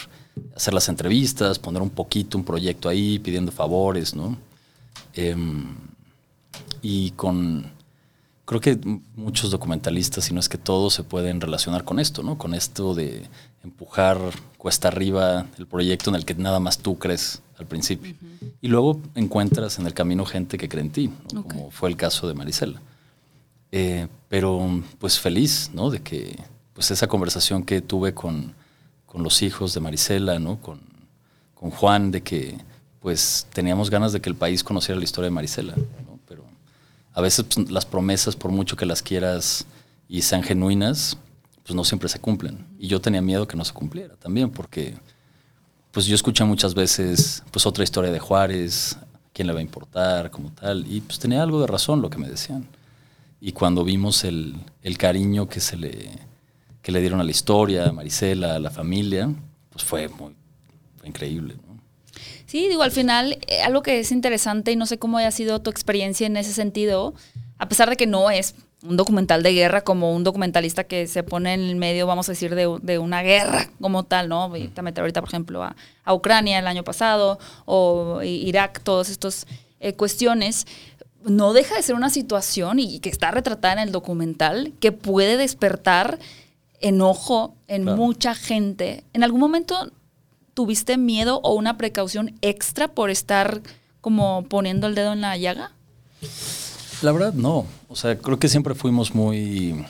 [0.56, 4.38] hacer las entrevistas, poner un poquito un proyecto ahí, pidiendo favores, ¿no?
[5.16, 5.76] Em,
[6.84, 7.72] y con,
[8.46, 8.80] creo que
[9.16, 12.38] muchos documentalistas, si no es que todos, se pueden relacionar con esto, ¿no?
[12.38, 13.24] Con esto de
[13.64, 14.20] empujar
[14.58, 18.16] cuesta arriba el proyecto en el que nada más tú crees al principio.
[18.62, 21.42] Y luego encuentras en el camino gente que cree en ti, ¿no?
[21.42, 21.54] Ok.
[21.54, 22.82] como fue el caso de Marisela.
[23.72, 25.90] Eh, pero pues feliz, ¿no?
[25.90, 26.40] De que
[26.74, 28.54] pues esa conversación que tuve con,
[29.06, 30.60] con los hijos de Marisela, ¿no?
[30.60, 30.80] Con,
[31.54, 32.58] con Juan, de que
[33.00, 36.20] pues teníamos ganas de que el país conociera la historia de Marisela, ¿no?
[36.28, 36.46] Pero
[37.14, 39.66] a veces pues, las promesas, por mucho que las quieras
[40.08, 41.18] y sean genuinas,
[41.64, 42.66] pues no siempre se cumplen.
[42.78, 44.96] Y yo tenía miedo que no se cumpliera también, porque
[45.94, 48.98] pues yo escuché muchas veces pues otra historia de Juárez,
[49.32, 52.18] quién le va a importar, como tal, y pues tenía algo de razón lo que
[52.18, 52.68] me decían.
[53.40, 56.10] Y cuando vimos el, el cariño que se le,
[56.82, 59.30] que le dieron a la historia, a Marisela, a la familia,
[59.70, 60.36] pues fue muy
[60.98, 61.56] fue increíble.
[62.48, 65.62] Sí, digo, al final, eh, algo que es interesante y no sé cómo haya sido
[65.62, 67.14] tu experiencia en ese sentido,
[67.60, 71.24] a pesar de que no es un documental de guerra como un documentalista que se
[71.24, 74.50] pone en el medio, vamos a decir, de, de una guerra como tal, ¿no?
[74.50, 78.82] Voy a meter ahorita, por ejemplo, a, a Ucrania el año pasado o I- Irak,
[78.84, 79.48] todas estas
[79.80, 80.68] eh, cuestiones.
[81.24, 85.38] No deja de ser una situación y que está retratada en el documental que puede
[85.38, 86.20] despertar
[86.82, 87.98] enojo en Claro.
[87.98, 89.06] mucha gente.
[89.14, 89.90] ¿En algún momento
[90.54, 93.62] tuviste miedo o una precaución extra por estar
[94.02, 95.72] como poniendo el dedo en la llaga?
[97.04, 97.66] La verdad, no.
[97.90, 99.86] O sea, creo que siempre fuimos muy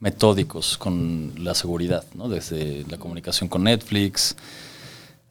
[0.00, 2.30] metódicos con la seguridad, ¿no?
[2.30, 4.34] Desde la comunicación con Netflix,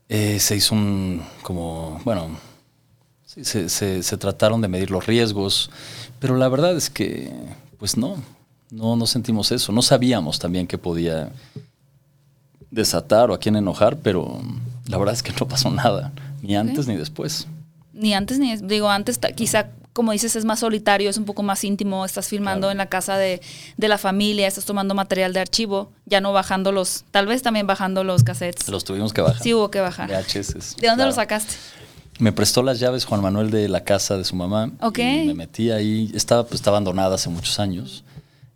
[0.08, 2.38] eh, se hizo un, como, bueno,
[3.26, 5.72] se, se, se, trataron de medir los riesgos,
[6.20, 7.32] pero la verdad es que,
[7.80, 8.18] pues no,
[8.70, 9.72] no, no sentimos eso.
[9.72, 11.32] No sabíamos también que podía
[12.70, 14.44] desatar o a quién enojar, pero
[14.88, 16.12] la verdad es que no pasó nada,
[16.44, 17.48] ni antes ni después.
[17.94, 21.64] Ni antes ni, digo, antes quizá como dices, es más solitario, es un poco más
[21.64, 22.72] íntimo, estás filmando claro.
[22.72, 23.42] en la casa de,
[23.78, 27.68] de, la familia, estás tomando material de archivo, ya no bajando los, tal vez también
[27.68, 28.68] bajando los cassettes.
[28.70, 29.42] Los tuvimos que bajar.
[29.42, 30.10] Sí, hubo que bajar.
[30.10, 30.54] VHS.
[30.54, 31.06] ¿De dónde claro.
[31.06, 31.54] los sacaste?
[32.20, 34.72] Me prestó las llaves Juan Manuel de la casa de su mamá.
[34.82, 35.00] Ok.
[35.00, 38.04] Y me metí ahí, estaba, pues, estaba abandonada hace muchos años.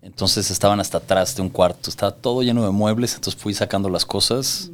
[0.02, 3.90] Entonces estaban hasta atrás de un cuarto, estaba todo lleno de muebles, entonces fui sacando
[3.90, 4.72] las cosas.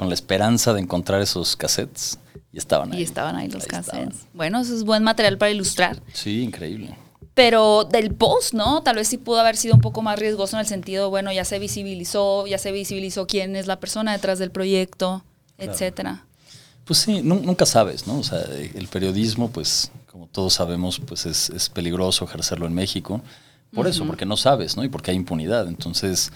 [0.00, 2.18] Con la esperanza de encontrar esos cassettes.
[2.54, 3.00] Y estaban ahí.
[3.00, 4.14] Y estaban ahí los ahí cassettes.
[4.14, 4.30] Estaban.
[4.32, 6.00] Bueno, eso es buen material para ilustrar.
[6.14, 6.96] Sí, increíble.
[7.34, 8.82] Pero del post, ¿no?
[8.82, 11.44] Tal vez sí pudo haber sido un poco más riesgoso en el sentido, bueno, ya
[11.44, 15.22] se visibilizó, ya se visibilizó quién es la persona detrás del proyecto,
[15.58, 15.70] claro.
[15.70, 16.24] etcétera.
[16.86, 18.20] Pues sí, nunca sabes, ¿no?
[18.20, 23.20] O sea, el periodismo, pues, como todos sabemos, pues es, es peligroso ejercerlo en México.
[23.74, 23.92] Por uh -huh.
[23.92, 24.82] eso, porque no sabes, ¿no?
[24.82, 25.68] Y porque hay impunidad.
[25.68, 26.32] Entonces,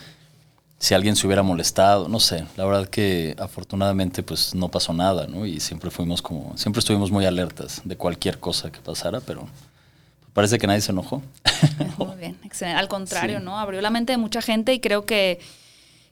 [0.84, 5.26] si alguien se hubiera molestado, no sé, la verdad que afortunadamente pues no pasó nada,
[5.26, 5.46] ¿no?
[5.46, 9.48] Y siempre fuimos como, siempre estuvimos muy alertas de cualquier cosa que pasara, pero
[10.34, 11.22] parece que nadie se enojó.
[11.96, 12.78] Muy bien, excelente.
[12.78, 13.44] Al contrario, sí.
[13.46, 13.58] ¿no?
[13.58, 15.40] Abrió la mente de mucha gente y creo que,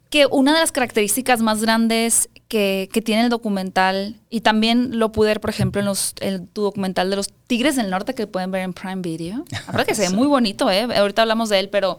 [0.09, 5.13] que una de las características más grandes que, que tiene el documental, y también lo
[5.13, 8.27] pude ver, por ejemplo, en los, el, tu documental de los Tigres del Norte que
[8.27, 9.45] pueden ver en Prime Video.
[9.67, 10.89] Verdad que se ve muy bonito, ¿eh?
[10.97, 11.99] Ahorita hablamos de él, pero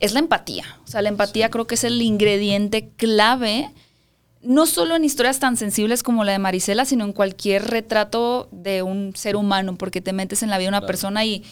[0.00, 0.64] es la empatía.
[0.84, 1.52] O sea, la empatía sí.
[1.52, 3.70] creo que es el ingrediente clave,
[4.42, 8.82] no solo en historias tan sensibles como la de Marisela, sino en cualquier retrato de
[8.82, 10.88] un ser humano, porque te metes en la vida de una claro.
[10.88, 11.44] persona y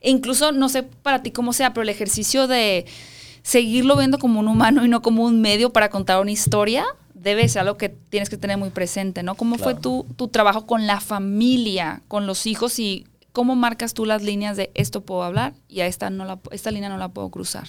[0.00, 2.86] e incluso, no sé para ti cómo sea, pero el ejercicio de
[3.42, 6.84] seguirlo viendo como un humano y no como un medio para contar una historia,
[7.14, 9.34] debe ser algo que tienes que tener muy presente, ¿no?
[9.34, 9.72] ¿Cómo claro.
[9.72, 14.22] fue tu, tu trabajo con la familia, con los hijos y cómo marcas tú las
[14.22, 17.28] líneas de esto puedo hablar y a esta, no la, esta línea no la puedo
[17.30, 17.68] cruzar?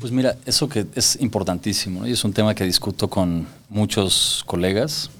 [0.00, 5.10] Pues mira, eso que es importantísimo y es un tema que discuto con muchos colegas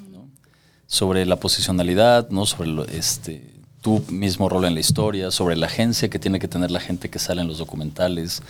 [0.87, 2.46] sobre la posicionalidad, ¿no?
[2.46, 3.42] sobre lo, este,
[3.81, 7.09] tu mismo rol en la historia, sobre la agencia que tiene que tener la gente
[7.09, 8.42] que sale en los documentales.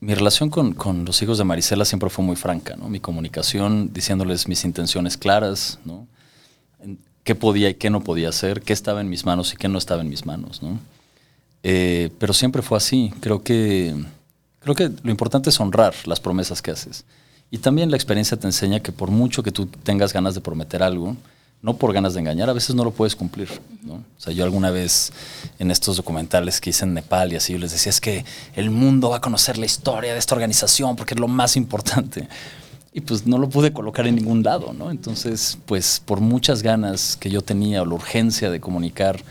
[0.00, 4.48] Mi relación con, con los hijos de Marisela siempre fue muy franca, mi comunicación diciéndoles
[4.48, 6.06] mis intenciones claras, ¿no?
[7.24, 9.78] qué podía y qué no podía hacer, qué estaba en mis manos y qué no
[9.78, 10.62] estaba en mis manos.
[10.62, 10.78] ¿no?
[11.62, 13.94] Eh, pero siempre fue así, creo que
[14.62, 17.04] Creo que lo importante es honrar las promesas que haces.
[17.50, 20.82] Y también la experiencia te enseña que por mucho que tú tengas ganas de prometer
[20.82, 21.16] algo,
[21.60, 23.48] no por ganas de engañar, a veces no lo puedes cumplir.
[23.82, 23.94] ¿no?
[23.94, 25.12] O sea, yo alguna vez
[25.58, 28.70] en estos documentales que hice en Nepal y así, yo les decía, es que el
[28.70, 32.28] mundo va a conocer la historia de esta organización porque es lo más importante.
[32.94, 34.90] Y pues no lo pude colocar en ningún lado, ¿no?
[34.90, 39.22] Entonces, pues por muchas ganas que yo tenía o la urgencia de comunicar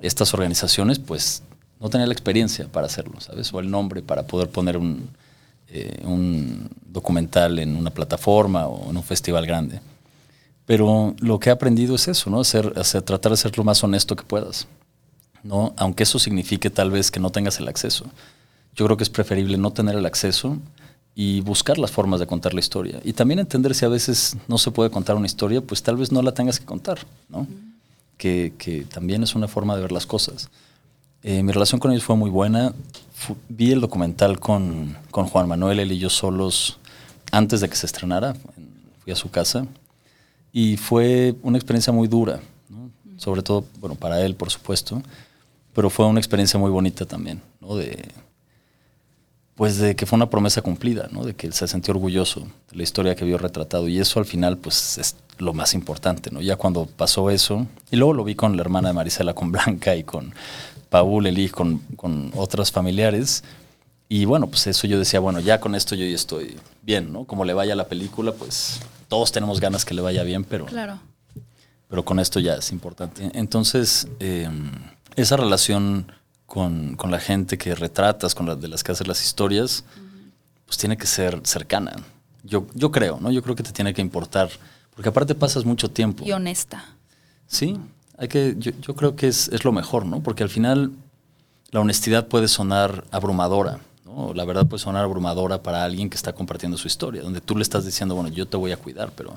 [0.00, 1.42] estas organizaciones, pues
[1.80, 3.52] no tenía la experiencia para hacerlo, ¿sabes?
[3.52, 5.08] O el nombre para poder poner un,
[5.68, 9.80] eh, un, documental en una plataforma o en un festival grande.
[10.64, 12.40] Pero lo que he aprendido es eso, ¿no?
[12.40, 14.66] Hacer, hacer, tratar de ser lo más honesto que puedas,
[15.42, 15.74] ¿no?
[15.76, 18.06] Aunque eso signifique tal vez que no tengas el acceso.
[18.74, 20.58] Yo creo que es preferible no tener el acceso
[21.14, 23.00] y buscar las formas de contar la historia.
[23.04, 26.12] Y también entender si a veces no se puede contar una historia, pues tal vez
[26.12, 27.42] no la tengas que contar, ¿no?
[27.42, 27.74] Mm.
[28.16, 30.48] Que, que también es una forma de ver las cosas.
[31.22, 32.72] Eh, mi relación con ellos fue muy buena.
[33.12, 36.78] Fu vi el documental con, con, Juan Manuel, él y yo solos,
[37.32, 38.34] antes de que se estrenara.
[39.02, 39.66] Fui a su casa.
[40.52, 42.90] Y fue una experiencia muy dura, ¿no?
[43.18, 45.02] sobre todo, bueno, para él, por supuesto,
[45.74, 47.76] pero fue una experiencia muy bonita también, ¿no?
[47.76, 48.08] De,
[49.56, 51.24] pues de que fue una promesa cumplida, ¿no?
[51.24, 53.88] De que él se sintió orgulloso de la historia que vio retratado.
[53.88, 56.40] Y eso al final, pues, es lo más importante, ¿no?
[56.42, 59.96] Ya cuando pasó eso, y luego lo vi con la hermana de Marisela, con Blanca
[59.96, 60.34] y con
[60.88, 63.42] Paul, Eli, con, con otros familiares.
[64.08, 67.24] Y bueno, pues eso yo decía, bueno, ya con esto yo ya estoy bien, ¿no?
[67.24, 71.00] Como le vaya la película, pues todos tenemos ganas que le vaya bien, pero, claro.
[71.88, 73.30] pero con esto ya es importante.
[73.34, 74.48] Entonces, eh,
[75.16, 76.12] esa relación
[76.46, 80.00] con, con, la gente que retratas, con las de las que haces las historias, uh
[80.00, 80.32] -huh.
[80.66, 81.96] pues tiene que ser cercana.
[82.44, 83.32] Yo, yo creo, ¿no?
[83.32, 84.48] Yo creo que te tiene que importar,
[84.94, 86.24] porque aparte pasas mucho tiempo.
[86.24, 86.84] Y honesta.
[87.48, 87.76] Sí,
[88.18, 90.22] hay que, yo, yo creo que es, es, lo mejor, ¿no?
[90.22, 90.92] Porque al final
[91.70, 94.32] la honestidad puede sonar abrumadora, ¿no?
[94.34, 97.62] La verdad puede sonar abrumadora para alguien que está compartiendo su historia, donde tú le
[97.62, 99.34] estás diciendo, bueno, yo te voy a cuidar, pero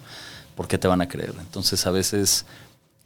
[0.55, 1.33] ¿por qué te van a creer?
[1.39, 2.45] Entonces a veces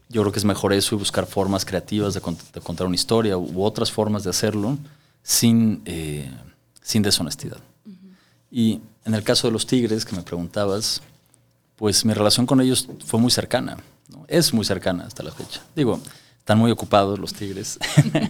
[0.10, 3.64] yo creo que es mejor eso y buscar formas creativas de, contar una historia u,
[3.64, 4.78] otras formas de hacerlo
[5.24, 6.30] sin, eh,
[6.82, 7.58] sin deshonestidad.
[8.52, 11.02] Y en el caso de los tigres que me preguntabas,
[11.76, 13.78] pues mi relación con ellos fue muy cercana,
[14.28, 15.62] es muy cercana hasta la fecha.
[15.76, 16.00] Digo,
[16.40, 17.80] están muy ocupados los tigres,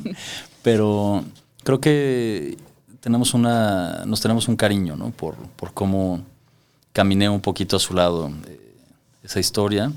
[0.62, 1.24] pero
[1.64, 2.58] creo que
[3.00, 5.12] tenemos una, nos tenemos un cariño ¿no?
[5.12, 6.22] por, por cómo
[6.94, 8.76] caminé un poquito a su lado eh,
[9.24, 9.92] esa historia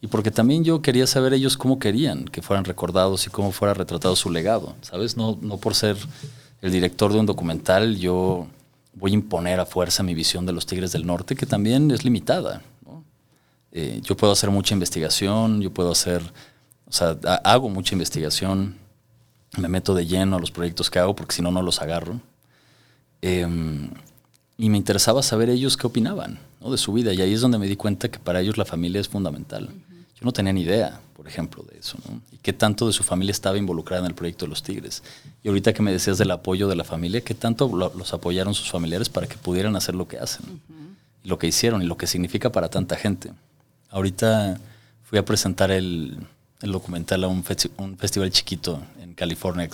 [0.00, 3.74] y porque también yo quería saber ellos cómo querían que fueran recordados y cómo fuera
[3.74, 5.16] retratado su legado, ¿sabes?
[5.16, 5.96] No, no por ser
[6.62, 8.46] el director de un documental yo
[8.94, 12.04] voy a imponer a fuerza mi visión de los Tigres del Norte, que también es
[12.04, 12.62] limitada.
[13.78, 16.22] Eh, yo puedo hacer mucha investigación, yo puedo hacer,
[16.88, 17.10] o sea,
[17.44, 18.76] hago mucha investigación,
[19.58, 22.18] me meto de lleno a los proyectos que hago porque si no, no los agarro.
[23.20, 23.90] Em,
[24.56, 26.38] y me interesaba saber ellos qué opinaban
[26.70, 27.12] de su vida.
[27.12, 29.68] Y ahí es donde me di cuenta que para ellos la familia es fundamental.
[29.68, 31.98] Yo no tenía ni idea, por ejemplo, de eso.
[32.32, 35.02] Y qué tanto de su familia estaba involucrada en el proyecto de los Tigres.
[35.42, 38.70] Y ahorita que me decías del apoyo de la familia, qué tanto los apoyaron sus
[38.70, 40.62] familiares para que pudieran hacer lo que hacen.
[41.22, 43.32] Y lo que hicieron y lo que significa para tanta gente.
[43.96, 44.60] Ahorita
[45.04, 46.18] fui a presentar el,
[46.60, 47.42] documental a un,
[47.78, 49.66] un, festival chiquito en California,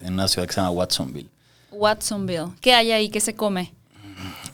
[0.00, 1.28] en una ciudad que se llama Watsonville.
[1.70, 2.48] Watsonville.
[2.60, 3.08] ¿Qué hay ahí?
[3.08, 3.72] ¿Qué se come?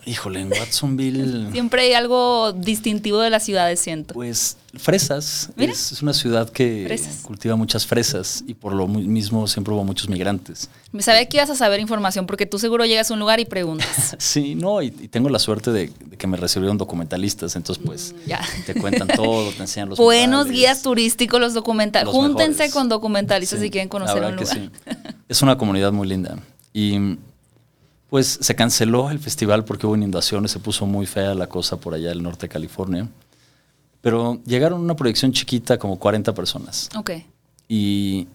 [0.07, 1.51] Híjole, en Watsonville.
[1.53, 4.13] Siempre hay algo distintivo de la ciudad, siento.
[4.13, 5.51] Pues fresas.
[5.57, 10.69] Es, una ciudad que cultiva muchas fresas y por lo mismo siempre hubo muchos migrantes.
[10.93, 13.45] Me sabía que ibas a saber información porque tú seguro llegas a un lugar y
[13.45, 14.17] preguntas.
[14.19, 18.75] sí, no, y, tengo la suerte de, que me recibieron documentalistas, entonces pues mm, te
[18.75, 22.21] cuentan todo, te enseñan los Buenos guías turísticos, los documentalistas.
[22.21, 24.55] Júntense con documentalistas si quieren conocer un lugar.
[24.55, 24.71] Sí.
[25.29, 26.37] Es una comunidad muy linda.
[26.73, 27.17] Y
[28.15, 31.95] pues se canceló el festival porque hubo inundaciones, se puso muy fea la cosa por
[31.95, 33.09] allá del norte de California.
[34.03, 36.91] Pero llegaron una proyección chiquita, como 40 personas.
[36.97, 37.11] Ok.
[37.67, 38.29] Y,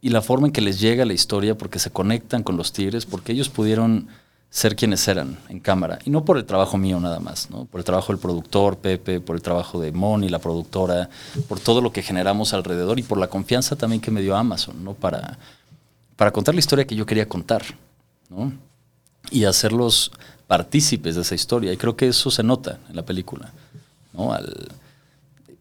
[0.00, 3.04] y, la forma en que les llega la historia, porque se conectan con los tigres,
[3.04, 4.08] porque ellos pudieron
[4.48, 5.98] ser quienes eran en cámara.
[6.06, 7.66] Y no por el trabajo mío nada más, ¿no?
[7.66, 11.10] Por el trabajo del productor, Pepe, por el trabajo de Moni, la productora,
[11.46, 14.82] por todo lo que generamos alrededor y por la confianza también que me dio Amazon,
[14.82, 14.94] ¿no?
[14.94, 15.36] Para,
[16.16, 17.62] para contar la historia que yo quería contar,
[18.30, 18.64] ¿no?
[19.30, 20.12] Y hacerlos
[20.46, 21.72] partícipes de esa historia.
[21.72, 23.52] Y creo que eso se nota en la película,
[24.12, 24.32] ¿no?
[24.32, 24.68] Al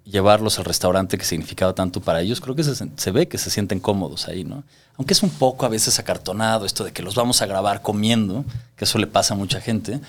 [0.05, 3.79] llevarlos al restaurante que significaba tanto para ellos, creo que se, ve que se sienten
[3.79, 4.63] cómodos ahí, ¿no?
[4.97, 8.45] Aunque es un poco a veces acartonado esto de que los vamos a grabar comiendo,
[8.75, 9.99] que eso le pasa a mucha gente,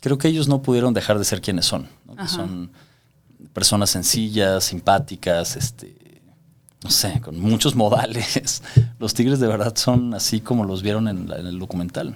[0.00, 1.88] creo que ellos no pudieron dejar de ser quienes son,
[2.28, 2.70] son
[3.52, 6.20] personas sencillas, simpáticas, este,
[6.84, 8.62] no sé, con muchos modales.
[8.98, 12.14] Los tigres de verdad son así como los vieron en el documental.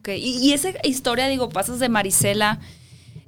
[0.00, 2.58] Ok, y, esa historia, digo, pasas de Marisela,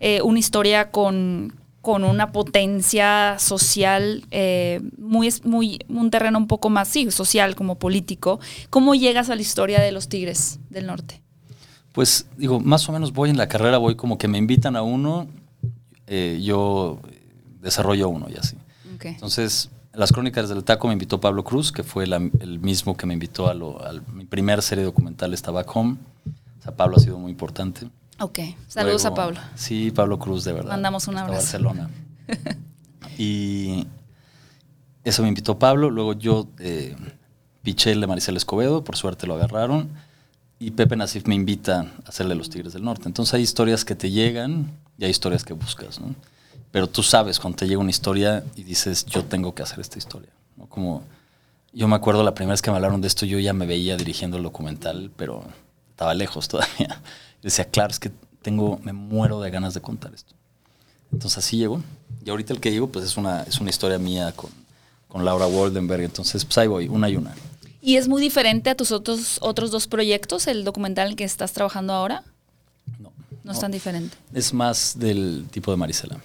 [0.00, 6.70] eh, una historia con, con, una potencia social, eh, muy, muy, un terreno un poco
[6.70, 8.40] más, sí, social como político.
[8.70, 11.20] ¿Cómo llegas a la historia de los Tigres del Norte?
[11.92, 14.80] Pues digo, más o menos voy en la carrera, voy como que me invitan a
[14.80, 15.28] uno,
[16.06, 17.00] eh, yo
[17.60, 18.56] desarrollo uno y así.
[19.04, 23.12] Entonces, las Crónicas del Taco me invitó Pablo Cruz, que fue el mismo que me
[23.12, 25.96] invitó a, lo, a mi primera serie documental, estaba Home.
[26.62, 27.88] O sea, Pablo ha sido muy importante.
[28.20, 29.40] Ok, saludos a Pablo.
[29.56, 30.70] Sí, Pablo Cruz, de verdad.
[30.70, 31.32] Mandamos un abrazo.
[31.32, 31.90] A Barcelona.
[33.18, 33.84] y
[35.02, 35.90] eso me invitó Pablo.
[35.90, 36.94] Luego yo eh,
[37.62, 39.90] piché el de Maricel Escobedo, por suerte lo agarraron.
[40.60, 43.08] Y Pepe Nasif me invita a hacerle Los Tigres del Norte.
[43.08, 46.14] Entonces hay historias que te llegan y hay historias que buscas, ¿no?
[46.70, 49.98] Pero tú sabes cuando te llega una historia y dices, yo tengo que hacer esta
[49.98, 50.30] historia.
[50.56, 50.66] ¿no?
[50.66, 51.02] Como
[51.72, 53.96] yo me acuerdo la primera vez que me hablaron de esto, yo ya me veía
[53.96, 55.44] dirigiendo el documental, pero
[55.92, 57.00] estaba lejos todavía.
[57.40, 58.10] Y decía, claro, es que
[58.42, 60.34] tengo, me muero de ganas de contar esto.
[61.12, 61.82] Entonces así llegó.
[62.24, 64.50] Y ahorita el que llego, pues es una, es una historia mía con,
[65.08, 66.02] con Laura Waldenberg.
[66.02, 67.34] Entonces, pues ahí voy, una y una.
[67.80, 71.52] ¿Y es muy diferente a tus otros, otros dos proyectos, el documental en que estás
[71.52, 72.22] trabajando ahora?
[72.98, 73.12] No.
[73.42, 74.16] No es tan diferente.
[74.32, 76.20] Es más del tipo de Marisela.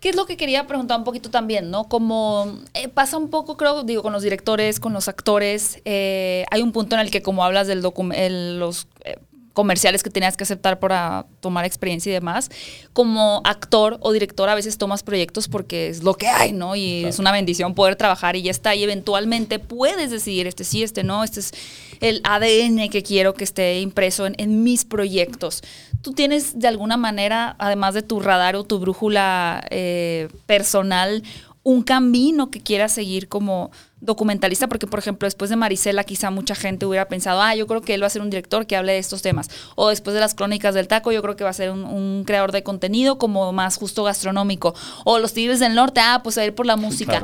[0.00, 1.88] ¿Qué es lo que quería preguntar un poquito también, no?
[1.88, 6.62] Como eh, pasa un poco, creo, digo, con los directores, con los actores, eh, hay
[6.62, 9.18] un punto en el que como hablas de los eh,
[9.58, 12.48] comerciales que tenías que aceptar para tomar experiencia y demás,
[12.92, 16.76] como actor o director a veces tomas proyectos porque es lo que hay, ¿no?
[16.76, 20.84] Y es una bendición poder trabajar y ya está, y eventualmente puedes decidir este sí,
[20.84, 21.52] este no, este es
[21.98, 25.64] el ADN que quiero que esté impreso en, mis proyectos.
[26.02, 31.24] ¿Tú tienes de alguna manera, además de tu radar o tu brújula eh, personal,
[31.68, 36.54] un camino que quieras seguir como documentalista, porque por ejemplo después de Marisela quizá mucha
[36.54, 38.92] gente hubiera pensado, ah, yo creo que él va a ser un director que hable
[38.92, 41.52] de estos temas, o después de las crónicas del taco yo creo que va a
[41.52, 46.22] ser un, creador de contenido como más justo gastronómico, o los Tigres del Norte, ah,
[46.24, 47.22] pues a ir por la música.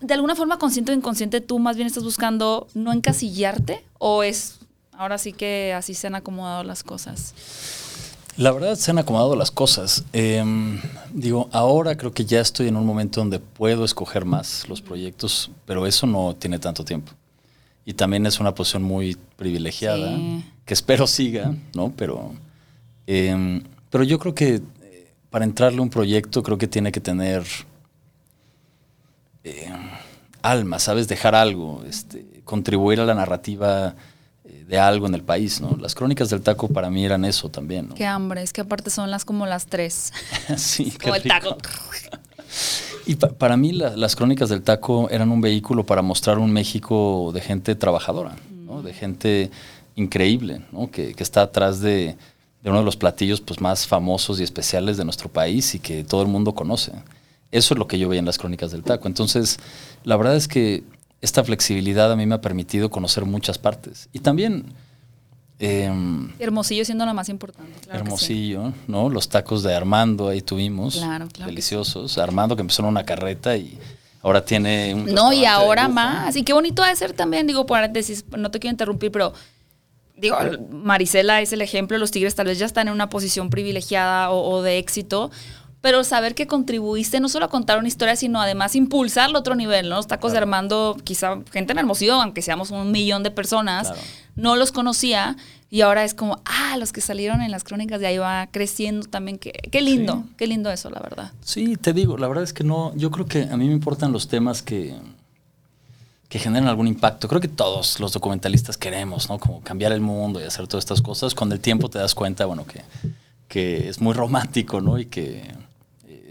[0.00, 4.58] de alguna forma consciente o inconsciente tú más bien estás buscando no encasillarte o es
[4.92, 7.34] ahora sí que así se han acomodado las cosas?
[8.36, 10.04] La verdad se han acomodado las cosas.
[10.12, 10.78] Em,
[11.10, 15.50] digo, ahora creo que ya estoy en un momento donde puedo escoger más los proyectos,
[15.64, 17.12] pero eso no tiene tanto tiempo.
[17.86, 20.18] Y también es una posición muy privilegiada,
[20.66, 21.94] que espero siga, ¿no?
[21.96, 22.34] Pero,
[23.06, 27.00] em, pero yo creo que eh, para entrarle a un proyecto creo que tiene que
[27.00, 27.44] tener
[29.44, 29.88] em,
[30.42, 31.08] alma, ¿sabes?
[31.08, 33.94] Dejar algo, este, contribuir a la narrativa
[34.66, 35.76] de algo en el país, ¿no?
[35.80, 37.94] Las crónicas del taco para mí eran eso también, ¿no?
[37.94, 40.12] Qué hambre, es que aparte son las como las tres.
[40.56, 41.56] sí, como el taco.
[43.06, 47.40] Y para mí las crónicas del taco eran un vehículo para mostrar un México de
[47.40, 48.82] gente trabajadora, ¿no?
[48.82, 49.50] de gente
[49.94, 50.90] increíble, ¿no?
[50.90, 52.16] que, que, está atrás de,
[52.62, 56.02] de, uno de los platillos pues, más famosos y especiales de nuestro país y que
[56.02, 56.92] todo el mundo conoce.
[57.52, 59.06] Eso es lo que yo veía en las crónicas del taco.
[59.06, 59.58] Entonces,
[60.02, 60.82] la verdad es que
[61.26, 64.08] esta flexibilidad a mí me ha permitido conocer muchas partes.
[64.12, 64.72] Y también...
[65.58, 67.72] Em, hermosillo siendo la más importante.
[67.90, 69.08] hermosillo, ¿no?
[69.08, 70.96] Los tacos de Armando ahí tuvimos.
[70.96, 71.50] Claro, claro.
[71.50, 72.18] Deliciosos.
[72.18, 73.78] Armando que empezó en una carreta y
[74.22, 75.06] ahora tiene un...
[75.06, 76.36] No, y ahora más.
[76.36, 79.32] Y qué bonito ha de ser también, digo, paréntesis, no te quiero interrumpir, pero
[80.16, 80.36] digo,
[80.70, 84.48] Marisela es el ejemplo, los Tigres tal vez ya están en una posición privilegiada o,
[84.48, 85.30] o de éxito,
[85.86, 89.54] pero saber que contribuiste no solo a contar una historia, sino además impulsarlo a otro
[89.54, 89.94] nivel, ¿no?
[89.94, 93.92] Los tacos de Armando, quizá gente en Hermosillo, aunque seamos un millón de personas,
[94.34, 95.36] no los conocía
[95.70, 99.06] y ahora es como, ah, los que salieron en las crónicas de ahí va creciendo
[99.06, 99.38] también.
[99.38, 101.30] Qué, qué lindo, qué lindo eso, la verdad.
[101.40, 104.10] Sí, te digo, la verdad es que no, yo creo que a mí me importan
[104.10, 104.92] los temas que,
[106.28, 107.28] que generan algún impacto.
[107.28, 109.38] Creo que todos los documentalistas queremos, ¿no?
[109.38, 111.32] Como cambiar el mundo y hacer todas estas cosas.
[111.32, 112.82] Con el tiempo te das cuenta, bueno, que,
[113.46, 114.98] que es muy romántico, ¿no?
[114.98, 115.65] Y que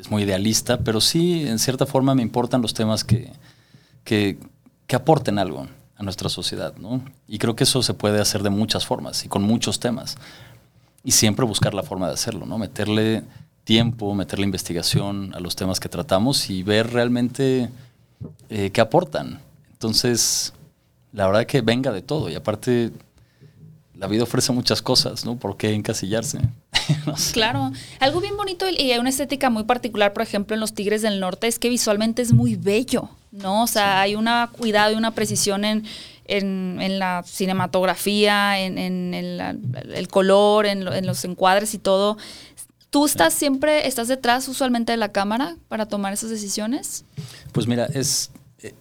[0.09, 3.31] muy idealista, pero sí, en cierta forma, me importan los temas que,
[4.03, 4.37] que,
[4.93, 7.03] aporten algo a nuestra sociedad, ¿no?
[7.27, 10.17] Y creo que eso se puede hacer de muchas formas y con muchos temas.
[11.03, 12.57] Y siempre buscar la forma de hacerlo, ¿no?
[12.57, 13.23] Meterle
[13.65, 17.69] tiempo, meterle investigación a los temas que tratamos y ver realmente
[18.49, 19.39] eh, qué aportan.
[19.73, 20.53] Entonces,
[21.11, 22.29] la verdad que venga de todo.
[22.29, 22.91] Y aparte,
[23.97, 25.37] la vida ofrece muchas cosas, ¿no?
[25.37, 26.39] ¿Por qué encasillarse?
[27.33, 27.71] Claro.
[27.99, 31.19] Algo bien bonito y hay una estética muy particular, por ejemplo, en los Tigres del
[31.19, 33.63] Norte, es que visualmente es muy bello, ¿no?
[33.63, 35.86] O sea, hay una cuidado y una precisión en,
[36.25, 38.77] en, la cinematografía, en,
[39.13, 42.17] el color, en, los encuadres y todo.
[42.89, 47.03] ¿Tú estás siempre, estás detrás usualmente de la cámara para tomar esas decisiones?
[47.51, 48.31] Pues mira, es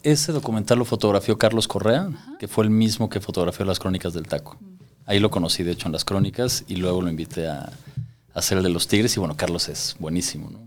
[0.02, 4.26] ese documental lo fotografió Carlos Correa, que fue el mismo que fotografió las crónicas del
[4.26, 4.56] taco.
[5.06, 7.70] Ahí lo conocí, de hecho, en las crónicas y luego lo invité a,
[8.34, 10.60] hacer el de los Tigres y bueno, Carlos es buenísimo, ¿no?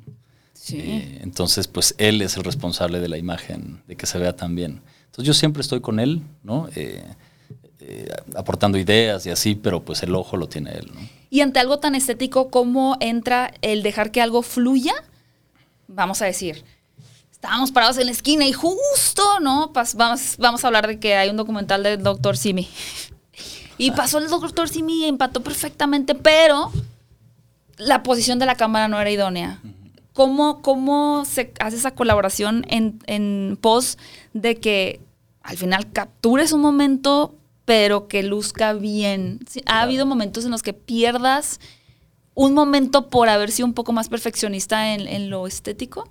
[0.54, 0.80] Sí.
[0.80, 4.56] Eh, entonces, pues él es el responsable de la imagen, de que se vea tan
[4.56, 4.82] bien.
[5.06, 6.68] Entonces yo siempre estoy con él, ¿no?
[6.76, 7.04] Eh,
[7.80, 11.00] eh, aportando ideas y así, pero pues el ojo lo tiene él, ¿no?
[11.30, 14.94] Y ante algo tan estético, ¿cómo entra el dejar que algo fluya?
[15.88, 16.64] Vamos a decir,
[17.32, 19.72] estábamos parados en la esquina y justo, ¿no?
[19.96, 22.68] vamos, vamos a hablar de que hay un documental del doctor Simi.
[23.80, 26.72] Y pasó el doctor Simi y empató perfectamente, pero
[27.78, 29.62] la posición de la cámara no era idónea.
[30.14, 33.98] ¿Cómo, cómo se hace esa colaboración en, en pos
[34.34, 35.00] de que
[35.44, 39.40] al final captures un momento, pero que luzca bien?
[39.68, 41.60] ¿Ha habido momentos en los que pierdas
[42.34, 46.10] un momento por haber sido un poco más perfeccionista en, en lo estético?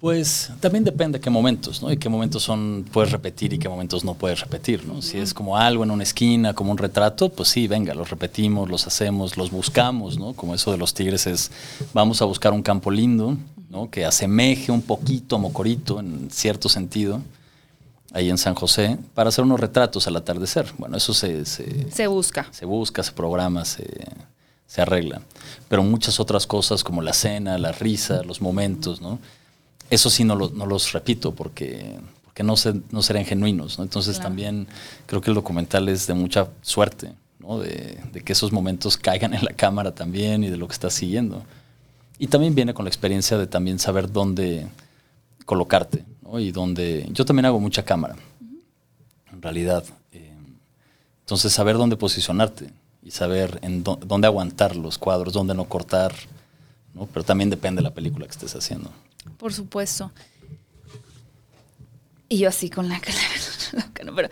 [0.00, 1.90] Pues también depende de qué momentos, ¿no?
[1.90, 5.02] Y qué momentos son puedes repetir y qué momentos no puedes repetir, ¿no?
[5.02, 8.68] Si es como algo en una esquina, como un retrato, pues sí, venga, los repetimos,
[8.68, 10.34] los hacemos, los buscamos, ¿no?
[10.34, 11.50] Como eso de los tigres es,
[11.92, 13.36] vamos a buscar un campo lindo,
[13.70, 13.90] ¿no?
[13.90, 17.20] Que asemeje un poquito a Mocorito en cierto sentido,
[18.12, 20.72] ahí en San José, para hacer unos retratos al atardecer.
[20.78, 21.44] Bueno, eso se...
[21.44, 22.46] Se, busca.
[22.52, 23.84] Se busca, se programa, se,
[24.68, 25.22] se arregla.
[25.68, 29.18] Pero muchas otras cosas como la cena, la risa, los momentos, ¿no?
[29.90, 33.78] Eso sí no, no los repito porque, porque no, se, no serán genuinos.
[33.78, 33.84] ¿no?
[33.84, 34.66] Entonces también
[35.06, 37.58] creo que el documental es de mucha suerte, ¿no?
[37.58, 40.94] de, de, que esos momentos caigan en la cámara también y de lo que estás
[40.94, 41.44] siguiendo.
[42.18, 44.66] Y también viene con la experiencia de también saber dónde
[45.46, 46.04] colocarte.
[46.22, 46.38] ¿no?
[46.38, 47.08] Y dónde...
[47.12, 48.16] Yo también hago mucha cámara,
[49.32, 49.84] en realidad.
[50.12, 50.32] Eh,
[51.20, 52.70] entonces saber dónde posicionarte
[53.02, 56.12] y saber en dónde aguantar los cuadros, dónde no cortar.
[56.92, 57.06] ¿no?
[57.06, 58.90] Pero también depende de la película que estés haciendo.
[59.36, 60.12] Por supuesto.
[62.28, 63.00] Y yo así con la
[63.92, 64.28] cara, pero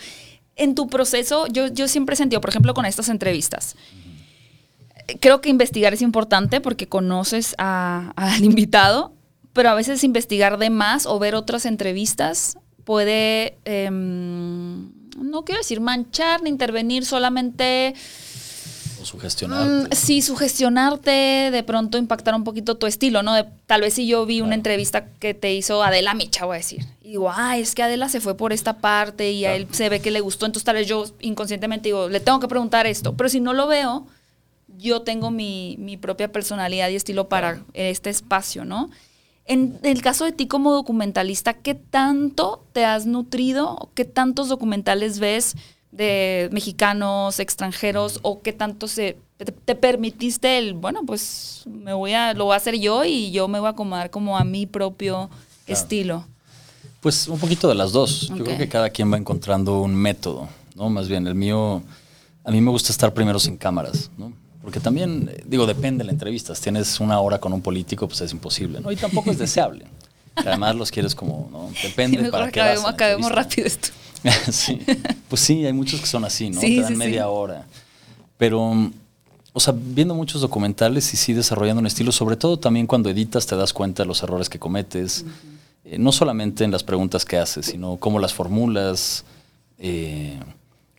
[0.57, 3.77] en tu proceso, yo, yo siempre he sentido, por ejemplo, con estas entrevistas,
[5.21, 8.13] creo que investigar es importante porque conoces al
[8.45, 9.13] invitado,
[9.53, 15.81] pero a veces investigar de más o ver otras entrevistas puede, em, no quiero decir
[15.81, 17.95] manchar ni intervenir, solamente
[19.07, 19.89] sugestionarte.
[19.89, 23.33] Mm, sí, sugestionarte, de pronto impactar un poquito tu estilo, ¿no?
[23.67, 26.85] tal vez si yo vi una entrevista que te hizo Adela Micha, voy a decir,
[27.03, 29.89] y digo, ay, es que Adela se fue por esta parte y a él se
[29.89, 33.17] ve que le gustó, entonces tal vez yo inconscientemente digo, le tengo que preguntar esto,
[33.17, 34.07] pero si no lo veo,
[34.79, 38.91] yo tengo mi, mi propia personalidad y estilo para este espacio, ¿no?
[39.47, 43.91] En el caso de ti como documentalista, ¿qué tanto te has nutrido?
[43.95, 45.55] ¿Qué tantos documentales ves?
[45.97, 49.17] De mexicanos, extranjeros, o qué tanto se
[49.65, 53.49] te, permitiste el, bueno, pues me voy a, lo voy a hacer yo y yo
[53.49, 55.31] me voy a acomodar como a mi propio
[55.67, 56.27] estilo?
[57.01, 58.29] Pues un poquito de las dos.
[58.29, 60.89] Yo creo que cada quien va encontrando un método, ¿no?
[60.91, 61.83] Más bien, el mío,
[62.45, 64.33] a mí me gusta estar primero sin cámaras, ¿no?
[64.63, 66.55] Porque también, digo, depende de la entrevista.
[66.55, 68.91] Si tienes una hora con un político, pues es imposible, ¿no?
[68.91, 69.87] Y tampoco es deseable.
[70.37, 71.71] además los quieres como, ¿no?
[71.83, 73.89] Depende para qué acabemos, acabemos rápido esto.
[74.51, 74.81] sí.
[75.29, 76.61] Pues sí, hay muchos que son así, ¿no?
[76.61, 77.67] Te dan media hora.
[78.37, 78.91] Pero,
[79.53, 83.47] o sea, viendo muchos documentales y sí desarrollando un estilo, sobre todo también cuando editas
[83.47, 85.25] te das cuenta de los errores que cometes,
[85.85, 89.25] eh, no solamente en las preguntas que haces, sino cómo las formulas,
[89.79, 90.39] eh,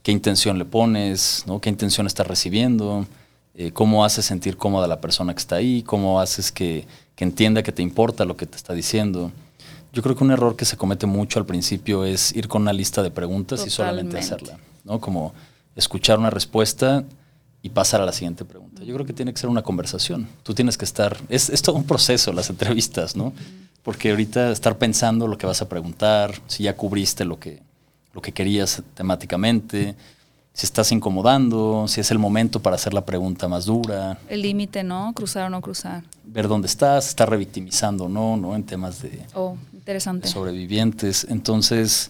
[0.01, 1.59] qué intención le pones, ¿no?
[1.59, 3.05] qué intención estás recibiendo,
[3.53, 7.23] eh, cómo haces sentir cómoda a la persona que está ahí, cómo haces que, que
[7.23, 9.31] entienda que te importa lo que te está diciendo.
[9.93, 12.73] Yo creo que un error que se comete mucho al principio es ir con una
[12.73, 14.99] lista de preguntas y solamente hacerla, ¿no?
[14.99, 15.33] Como
[15.75, 17.03] escuchar una respuesta
[17.61, 18.83] y pasar a la siguiente pregunta.
[18.83, 20.27] Yo creo que tiene que ser una conversación.
[20.43, 23.33] Tú tienes que estar, es, es todo un proceso las entrevistas, ¿no?
[23.83, 27.61] Porque ahorita estar pensando lo que vas a preguntar, si ya cubriste lo que,
[28.13, 29.95] lo que querías temáticamente,
[30.53, 34.17] si estás incomodando, si es el momento para hacer la pregunta más dura.
[34.27, 35.13] El límite, ¿no?
[35.13, 36.03] Cruzar o no cruzar.
[36.25, 38.55] Ver dónde estás, estar revictimizando o no, ¿no?
[38.55, 39.55] En temas de, oh,
[39.87, 40.27] interesante.
[40.27, 41.25] sobrevivientes.
[41.29, 42.09] Entonces,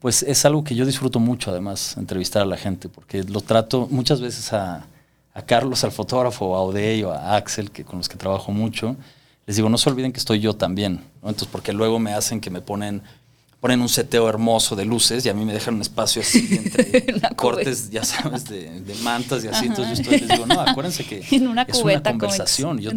[0.00, 3.86] pues es algo que yo disfruto mucho, además, entrevistar a la gente, porque lo trato
[3.90, 4.86] muchas veces a,
[5.34, 8.96] a Carlos, al fotógrafo, a Odey o a Axel, que con los que trabajo mucho.
[9.46, 11.28] Les digo, no se olviden que estoy yo también, ¿no?
[11.28, 13.02] Entonces, porque luego me hacen que me ponen
[13.60, 17.20] ponen un seteo hermoso de luces y a mí me dejan un espacio así entre
[17.34, 19.66] cortes, ya sabes, de, mantas y así.
[19.66, 22.78] Entonces yo estoy, les digo, no, acuérdense que es una conversación.
[22.78, 22.92] Yo,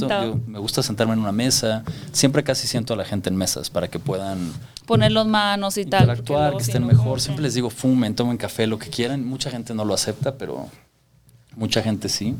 [0.48, 1.84] me gusta sentarme en una mesa.
[2.12, 4.54] Siempre casi siento a la gente en mesas para que puedan
[4.86, 6.02] poner las manos y tal.
[6.02, 7.22] Interactuar, que estén mejor.
[7.22, 9.26] Siempre les digo, fumen, tomen café, lo que quieran.
[9.26, 10.68] Mucha gente no lo acepta, pero
[11.56, 12.36] mucha gente sí.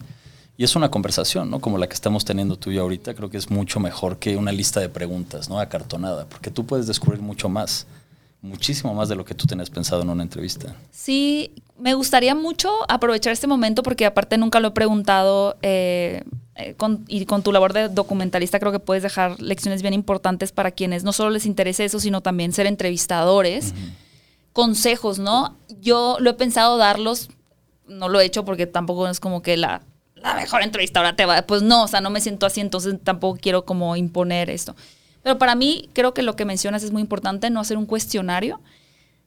[0.58, 1.60] Y es una conversación, ¿no?
[1.60, 3.16] Como la que estamos teniendo tú y yo ahorita.
[3.16, 5.60] Creo que es mucho mejor que una lista de preguntas, ¿no?
[5.60, 7.88] Acartonada, porque tú puedes descubrir mucho más
[8.42, 10.76] muchísimo más de lo que tú tenías pensado en una entrevista.
[10.92, 16.24] Sí, me gustaría mucho aprovechar este momento porque aparte nunca lo he preguntado eh,
[16.56, 16.76] eh,
[17.08, 21.04] y con tu labor de documentalista creo que puedes dejar lecciones bien importantes para quienes
[21.04, 23.74] no solo les interese eso, sino también ser entrevistadores.
[24.54, 25.56] Consejos, ¿no?
[25.80, 27.30] Yo lo he pensado darlos,
[27.88, 29.82] no lo he hecho porque tampoco es como que la,
[30.16, 33.40] la mejor entrevistadora te va, pues no, o sea, no me siento así, entonces tampoco
[33.42, 34.76] quiero como imponer esto.
[35.24, 38.62] Pero para mí creo que lo que mencionas es muy importante, no hacer un cuestionario.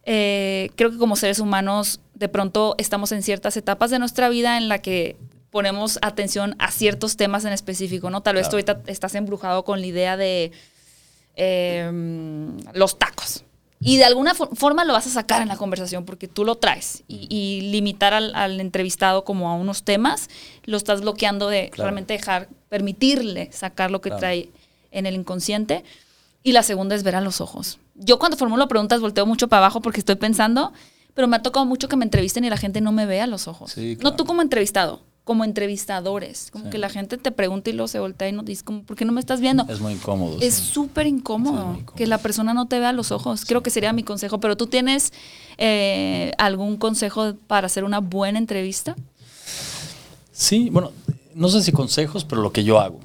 [0.04, 4.58] Eh, creo que como seres humanos de pronto estamos en ciertas etapas de nuestra vida
[4.58, 5.16] en la que
[5.50, 8.22] ponemos atención a ciertos temas en específico, ¿no?
[8.22, 10.50] Tal vez tú ahorita estás embrujado con la idea de
[11.36, 13.44] em, los tacos.
[13.78, 17.04] Y de alguna forma lo vas a sacar en la conversación porque tú lo traes.
[17.06, 20.28] Y, limitar al, entrevistado como a unos temas,
[20.64, 24.48] lo estás bloqueando de realmente dejar, permitirle sacar lo que trae
[24.94, 25.84] en el inconsciente.
[26.42, 27.78] Y la segunda es ver a los ojos.
[27.94, 30.72] Yo cuando formulo preguntas volteo mucho para abajo porque estoy pensando,
[31.14, 33.26] pero me ha tocado mucho que me entrevisten y la gente no me ve a
[33.26, 33.74] los ojos.
[34.02, 36.50] No tú como entrevistado, como entrevistadores.
[36.50, 38.96] Como que la gente te pregunta y luego se voltea y no dice, como, ¿por
[38.96, 39.64] qué no me estás viendo?
[39.68, 40.36] Es muy incómodo.
[40.40, 43.44] Es súper incómodo, que la persona no te vea a los ojos.
[43.46, 44.38] Creo que sería mi consejo.
[44.38, 45.12] Pero tú tienes
[45.56, 48.96] eh, algún consejo para hacer una buena entrevista?
[50.32, 50.92] Sí, bueno,
[51.34, 53.00] no sé si consejos, pero lo que yo hago.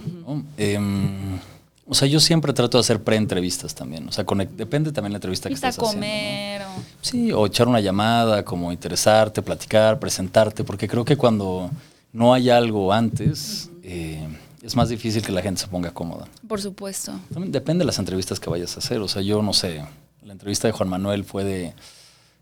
[1.92, 4.08] O sea, yo siempre trato de hacer pre-entrevistas también.
[4.08, 4.24] O sea,
[4.56, 6.88] depende también de la entrevista que estés comer haciendo.
[7.02, 11.72] Sí, o echar una llamada, como interesarte, platicar, presentarte, porque creo que cuando
[12.14, 14.28] no hay algo antes, eh,
[14.62, 16.28] es más difícil que la gente se ponga cómoda.
[16.48, 17.20] Por supuesto.
[17.34, 19.00] También depende de las entrevistas que vayas a hacer.
[19.00, 19.84] O sea, yo no sé,
[20.24, 21.74] la entrevista de Juan Manuel fue de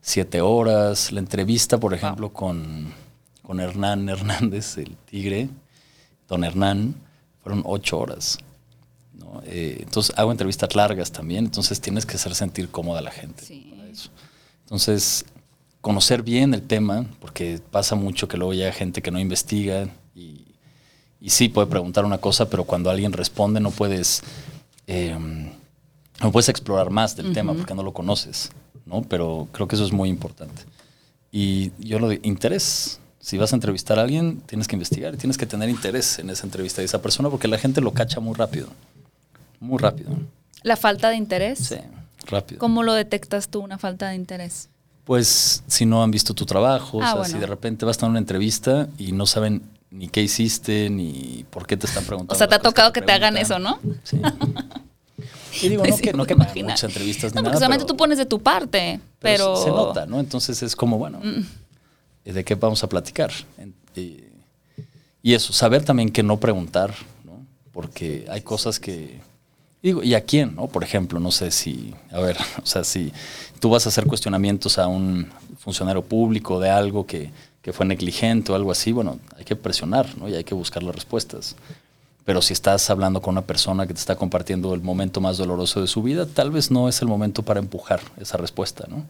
[0.01, 1.13] siete horas.
[1.13, 2.91] La entrevista, por ejemplo, con,
[3.43, 5.47] con Hernán Hernández, el tigre,
[6.27, 6.95] don Hernán,
[7.41, 8.39] fueron ocho horas.
[9.45, 13.43] Eh, entonces hago entrevistas largas también, entonces tienes que hacer sentir cómoda a la gente.
[14.63, 15.25] Entonces,
[15.81, 20.45] conocer bien el tema, porque pasa mucho que luego hay gente que no investiga y,
[21.21, 24.21] y, sí puede preguntar una cosa, pero cuando alguien responde no puedes
[24.87, 25.49] em,
[26.21, 28.49] o puedes explorar más del tema porque no lo conoces,
[28.85, 29.03] ¿no?
[29.03, 30.63] Pero creo que eso es muy importante.
[31.31, 32.99] Y yo lo de interés.
[33.19, 36.29] Si vas a entrevistar a alguien, tienes que investigar y tienes que tener interés en
[36.29, 38.67] esa entrevista de esa persona porque la gente lo cacha muy rápido.
[39.59, 40.11] Muy rápido.
[40.63, 41.59] ¿La falta de interés?
[41.59, 41.75] Sí,
[42.27, 42.59] rápido.
[42.59, 44.69] ¿Cómo lo detectas tú, una falta de interés?
[45.03, 47.33] Pues si no han visto tu trabajo, Ah, o sea, bueno.
[47.33, 51.65] si de repente vas a una entrevista y no saben ni qué hiciste, ni por
[51.65, 52.33] qué te están preguntando.
[52.35, 53.79] O sea, te ha tocado que te hagan eso, ¿no?
[54.03, 54.19] Sí.
[55.63, 57.59] Y digo, no Sí, que, no que me hagan muchas entrevistas No, ni porque nada,
[57.59, 59.55] solamente pero- tú pones de tu parte, pero...
[59.57, 60.19] se- Se nota, ¿no?
[60.19, 61.19] Entonces es como, bueno,
[62.23, 63.31] ¿de qué vamos a platicar?
[63.95, 64.23] Y,
[65.23, 66.93] y eso, saber también que no preguntar,
[67.23, 67.43] ¿no?
[67.71, 69.19] Porque hay cosas que...
[70.03, 70.55] ¿y a quién?
[70.55, 70.67] ¿no?
[70.67, 73.11] Por ejemplo, no sé si, a ver, o sea, si
[73.59, 75.27] tú vas a hacer cuestionamientos a un
[75.57, 77.31] funcionario público de algo que,
[77.61, 80.29] que fue negligente o algo así, bueno, hay que presionar, ¿no?
[80.29, 81.55] Y hay que buscar las respuestas.
[82.23, 85.81] Pero si estás hablando con una persona que te está compartiendo el momento más doloroso
[85.81, 89.05] de su vida, tal vez no es el momento para empujar esa respuesta, ¿no?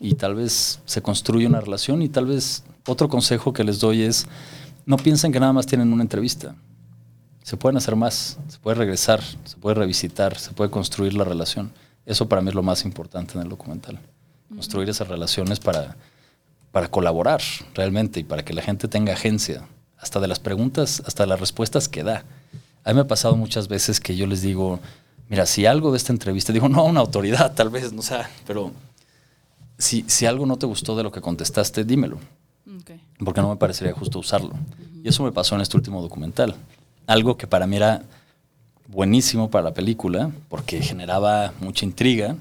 [0.00, 4.02] Y tal vez se construye una relación y tal vez otro consejo que les doy
[4.02, 4.26] es,
[4.86, 6.54] no piensen que nada más tienen una entrevista.
[7.44, 11.70] Se pueden hacer más, se puede regresar, se puede revisitar, se puede construir la relación.
[12.06, 14.00] Eso para mí es lo más importante en el documental.
[14.48, 15.94] Construir esas relaciones para,
[16.72, 17.42] para colaborar
[17.74, 19.68] realmente y para que la gente tenga agencia,
[19.98, 22.24] hasta de las preguntas, hasta de las respuestas que da.
[22.82, 24.80] A mí me ha pasado muchas veces que yo les digo,
[25.28, 28.20] mira, si algo de esta entrevista, digo, no a una autoridad tal vez, no sé,
[28.46, 28.72] pero
[29.76, 32.16] si, si algo no te gustó de lo que contestaste, dímelo,
[32.80, 32.92] Ok.
[33.22, 34.52] porque no me parecería justo usarlo.
[35.02, 36.54] Y eso me pasó en este último documental.
[37.06, 38.02] Algo que para mí era
[38.88, 42.36] buenísimo para la película, porque generaba mucha intriga.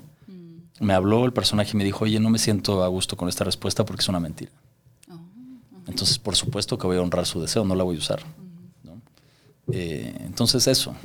[0.80, 3.44] Me habló el personaje y me dijo, oye, no me siento a gusto con esta
[3.44, 4.52] respuesta porque es una mentira.
[5.88, 8.22] Entonces, por supuesto que voy a honrar su deseo, no la voy a usar.
[8.84, 9.02] ¿no?
[9.72, 10.96] Eh, entonces, eso.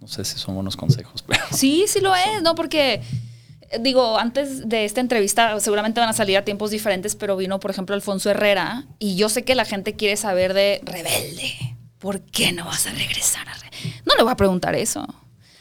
[0.00, 1.42] No sé si son buenos consejos, pero...
[1.52, 2.54] Sí, sí lo es, ¿no?
[2.54, 3.02] Porque,
[3.70, 7.58] eh, digo, antes de esta entrevista seguramente van a salir a tiempos diferentes, pero vino,
[7.58, 11.73] por ejemplo, Alfonso Herrera y yo sé que la gente quiere saber de Rebelde.
[12.04, 13.70] ¿Por qué no vas a regresar a Re-?"
[14.04, 15.06] No le voy a preguntar eso.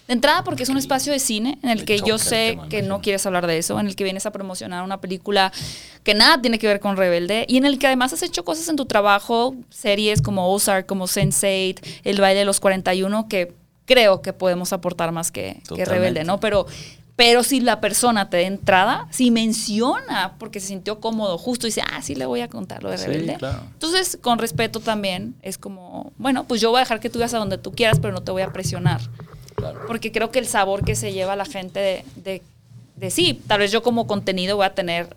[0.08, 3.00] De entrada, porque es un espacio de cine en el que yo sé que no
[3.00, 5.54] quieres hablar de eso, en el que vienes a promocionar una película
[6.04, 8.68] que nada tiene que ver con Rebelde y en el que además has hecho cosas
[8.68, 13.54] en tu trabajo, series como Ozark, como Sense8, El baile de los 41, que
[13.86, 15.62] creo que podemos aportar más que.
[15.70, 16.42] Rebelde, ¿no?
[16.42, 16.66] Pero,
[17.16, 21.82] pero si la persona te da entrada, si menciona porque se sintió cómodo, justo dice,
[21.92, 23.36] ah, sí le voy a contar lo de Sí, Rebelde.
[23.36, 23.60] claro.
[23.74, 27.34] Entonces, con respeto también, es como, bueno, pues yo voy a dejar que tú vayas
[27.36, 29.00] a donde tú quieras, pero no te voy a presionar.
[29.56, 29.82] Claro.
[29.88, 32.42] Porque creo que el sabor que se lleva la gente de, de,
[32.96, 35.16] de sí, tal vez yo como contenido voy a tener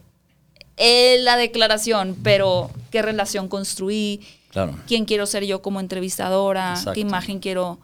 [0.76, 4.20] eh, la declaración, pero qué relación construí,
[4.50, 4.74] Claro.
[4.86, 6.92] quién quiero ser yo como entrevistadora, Exacto.
[6.92, 7.78] qué imagen quiero.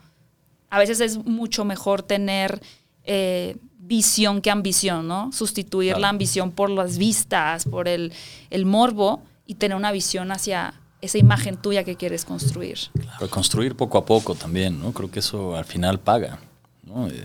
[0.71, 2.61] A veces es mucho mejor tener
[3.05, 5.33] eh, visión que ambición, ¿no?
[5.33, 6.01] Sustituir Claro.
[6.03, 8.13] la ambición por las vistas, por el,
[8.51, 12.79] el morbo y tener una visión hacia esa imagen tuya que quieres construir.
[12.95, 14.93] Claro, construir poco a poco también, ¿no?
[14.93, 16.39] Creo que eso al final paga,
[16.85, 17.09] ¿no?
[17.09, 17.23] Eh,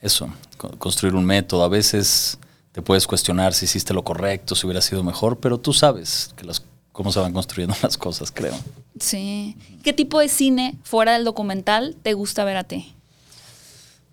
[0.00, 1.64] eso, co- construir un método.
[1.64, 2.38] A veces
[2.72, 6.44] te puedes cuestionar si hiciste lo correcto, si hubiera sido mejor, pero tú sabes que
[6.44, 8.54] las, cómo se van construyendo las cosas, creo.
[8.98, 9.56] Sí.
[9.82, 12.94] ¿Qué tipo de cine fuera del documental te gusta ver a ti?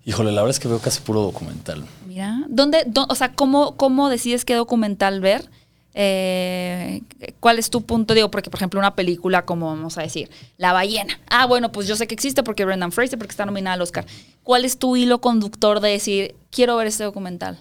[0.05, 1.83] Híjole, la verdad es que veo casi puro documental.
[2.07, 5.49] Mira, ¿dónde, dó- o sea, cómo, cómo decides qué documental ver?
[5.93, 7.01] Eh,
[7.39, 8.13] ¿Cuál es tu punto?
[8.13, 11.19] Digo, porque por ejemplo una película como, vamos a decir, La ballena.
[11.29, 14.05] Ah, bueno, pues yo sé que existe porque Brendan Fraser, porque está nominada al Oscar.
[14.43, 17.59] ¿Cuál es tu hilo conductor de decir, quiero ver este documental?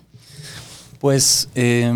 [1.01, 1.93] Pues, eh,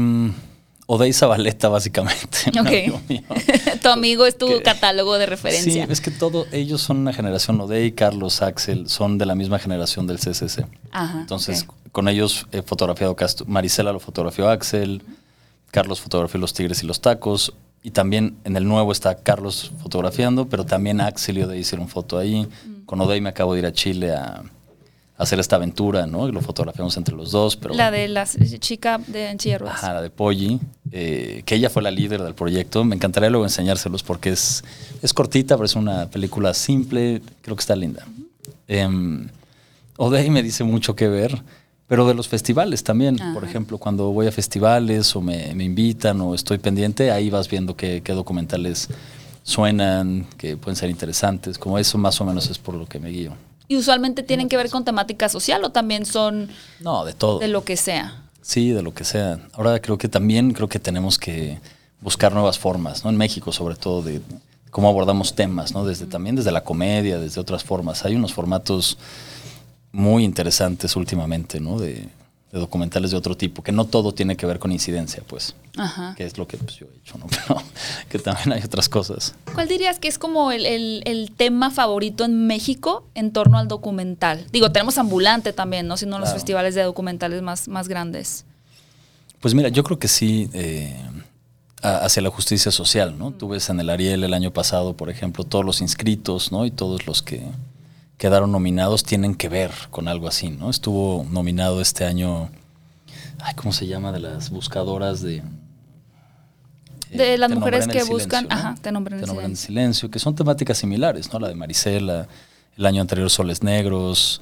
[0.95, 2.39] Odey Zabaleta, básicamente.
[2.53, 3.09] un amigo Ok.
[3.09, 3.23] mío.
[3.83, 5.87] tu amigo es tu Que- catálogo de referencia.
[5.87, 9.59] Sí, es que todo, ellos son una generación, Odey, Carlos, Axel, son de la misma
[9.59, 10.67] generación del CCC.
[10.91, 13.47] Ajá, Entonces, con ellos he fotografiado Castro.
[13.49, 15.03] Marisela lo fotografió Axel,
[15.71, 17.55] Carlos fotografió Los Tigres y los Tacos.
[17.83, 22.19] Y también en el nuevo está Carlos fotografiando, pero también Axel y Odey hicieron foto
[22.19, 22.47] ahí.
[22.87, 24.43] Con Odey me acabo de ir a Chile a
[25.17, 26.29] hacer esta aventura, ¿no?
[26.29, 27.57] Y lo fotografiamos entre los dos.
[27.57, 28.27] Pero la de la
[28.59, 29.83] chica de en silla de ruedas.
[29.83, 30.59] Ajá, la de Polly,
[30.91, 32.85] eh, que ella fue la líder del proyecto.
[32.85, 34.65] Me encantaría luego enseñárselos porque es,
[35.03, 38.07] es cortita, pero es una película simple, creo que está linda.
[38.69, 39.29] Em,
[39.97, 41.43] Odey me dice mucho que ver,
[41.87, 43.17] pero de los festivales también.
[43.17, 43.47] Por Ajá.
[43.47, 47.77] ejemplo, cuando voy a festivales o me, me invitan o estoy pendiente, ahí vas viendo
[47.77, 48.89] qué, qué documentales
[49.45, 51.59] suenan, que pueden ser interesantes.
[51.59, 53.35] Como eso más o menos es por lo que me guío.
[53.73, 56.51] Y usualmente tienen que ver con temática social o también son
[56.81, 57.39] No, de todo.
[57.39, 58.23] de lo que sea.
[58.43, 59.39] Sí, de lo que sea.
[59.55, 61.59] Ahora creo que también creo que tenemos que
[62.03, 63.09] buscar nuevas formas, ¿no?
[63.09, 64.21] En México, sobre todo, de
[64.71, 65.87] cómo abordamos temas, ¿no?
[65.87, 68.05] Desde también desde la comedia, desde otras formas.
[68.05, 68.99] Hay unos formatos
[69.91, 71.79] muy interesantes últimamente, ¿no?
[71.79, 72.11] De,
[72.53, 76.15] de documentales de otro tipo, que no todo tiene que ver con incidencia, pues, Ajá.
[76.17, 77.27] que es lo que pues, yo he hecho, ¿no?
[77.49, 77.63] Pero
[78.11, 79.35] que también hay otras cosas.
[79.55, 83.69] ¿Cuál dirías que es como el, el- el tema favorito en México en torno al
[83.69, 84.47] documental?
[84.53, 85.97] Digo, tenemos Ambulante también, ¿no?
[85.97, 88.45] De los festivales de documentales más, más grandes.
[89.41, 90.95] Pues mira, yo creo que sí, eh,
[91.83, 93.33] hacia la justicia social, ¿no?
[93.33, 96.67] Tú ves en el Ariel el año pasado, por ejemplo, todos los inscritos, ¿no?
[96.67, 97.43] Y todos los que
[98.23, 100.71] quedaron nominados tienen que ver con algo así, ¿no?
[100.71, 102.51] Estuvo nominado este año,
[103.41, 104.13] ay, ¿cómo se llama?
[104.13, 105.39] De las buscadoras de...
[105.39, 105.43] eh,
[107.11, 109.57] De las mujeres que buscan- ajá, Te el Te silencio.
[109.57, 111.41] silencio, que son temáticas similares, ¿no?
[111.41, 112.29] La de Marisela,
[112.77, 114.41] el año anterior Soles Negros,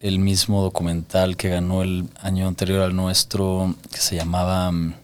[0.00, 4.94] el mismo documental que ganó el año anterior al nuestro, que se llamaba, mm,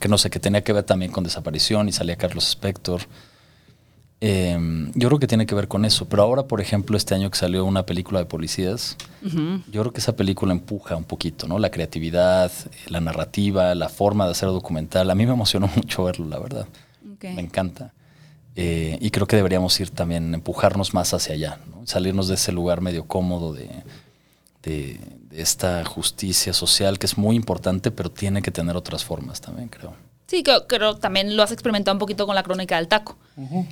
[0.00, 3.02] que no sé, que tenía que ver también con desaparición y salía Carlos Spector.
[4.20, 4.58] Eh,
[4.94, 7.38] yo creo que tiene que ver con eso, pero ahora, por ejemplo, este año que
[7.38, 8.96] salió una película de policías,
[9.70, 11.58] yo creo que esa película empuja un poquito, ¿no?
[11.60, 12.50] La creatividad,
[12.88, 15.08] la narrativa, la forma de hacer documental.
[15.10, 16.66] A mí me emocionó mucho verlo, la verdad.
[17.34, 17.92] Me encanta.
[18.56, 21.86] Eh, y creo que deberíamos ir también, empujarnos más hacia allá, ¿no?
[21.86, 23.68] salirnos de ese lugar medio cómodo de,
[24.64, 24.98] de-
[25.30, 29.68] de esta justicia social que es muy importante, pero tiene que tener otras formas también,
[29.68, 29.94] creo.
[30.28, 33.16] Sí, creo, creo también lo has experimentado un poquito con la crónica del taco.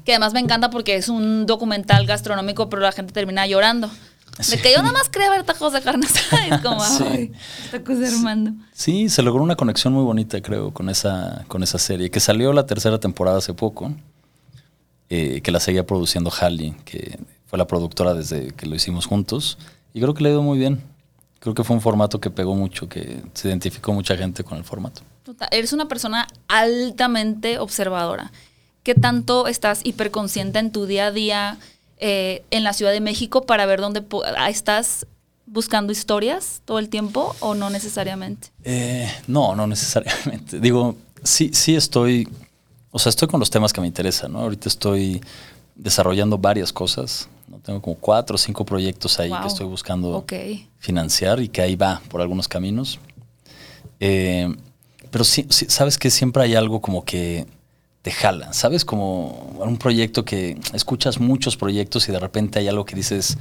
[0.05, 3.91] Que además me encanta porque es un documental gastronómico, pero la gente termina llorando.
[4.39, 4.59] De Sí.
[4.59, 6.07] que yo nada más quería ver tacos de carne
[6.51, 6.63] asada.
[6.63, 7.33] Como, Sí.
[7.71, 8.53] tacos de Armando.
[8.73, 12.53] Sí, se logró una conexión muy bonita, creo, con esa, con esa serie, que salió
[12.53, 13.93] la tercera temporada hace poco,
[15.11, 19.59] eh, que la seguía produciendo Halley, que fue la productora desde que lo hicimos juntos,
[19.95, 20.83] y creo que le ha ido muy bien.
[21.39, 24.65] Creo que fue un formato que pegó mucho, que se identificó mucha gente con el
[24.65, 25.03] formato.
[25.27, 28.31] Total, Eres una persona altamente observadora.
[28.85, 31.59] ¿Qué tanto estás hiperconsciente en tu día a día
[31.99, 34.05] eh, en la Ciudad de México para ver dónde
[34.37, 35.05] ah, estás
[35.47, 38.51] buscando historias todo el tiempo o no necesariamente?
[38.63, 40.61] Eh, no, no necesariamente.
[40.61, 42.29] Digo, sí, sí estoy,
[42.93, 44.43] o sea, estoy con los temas que me interesan, ¿no?
[44.43, 45.21] Ahorita estoy
[45.75, 47.59] desarrollando varias cosas, ¿no?
[47.59, 49.41] Tengo como cuatro o cinco proyectos ahí Wow.
[49.41, 50.25] que estoy buscando
[50.79, 53.01] financiar y que ahí va por algunos caminos.
[53.99, 54.55] Eh,
[55.11, 57.47] pero sí, sí, sabes que siempre hay algo como que
[58.03, 58.85] te jala, ¿sabes?
[58.85, 63.37] Como un proyecto que escuchas muchos proyectos y de repente hay algo que dices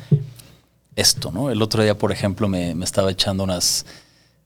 [0.96, 1.52] esto, ¿no?
[1.52, 3.86] El otro día, por ejemplo, me, me estaba echando unas...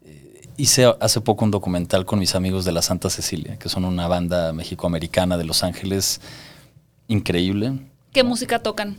[0.03, 3.85] eh, hice hace poco un documental con mis amigos de la Santa Cecilia, que son
[3.85, 6.19] una banda mexicoamericana de Los Ángeles
[7.07, 7.79] increíble.
[8.11, 8.97] ¿Qué música tocan?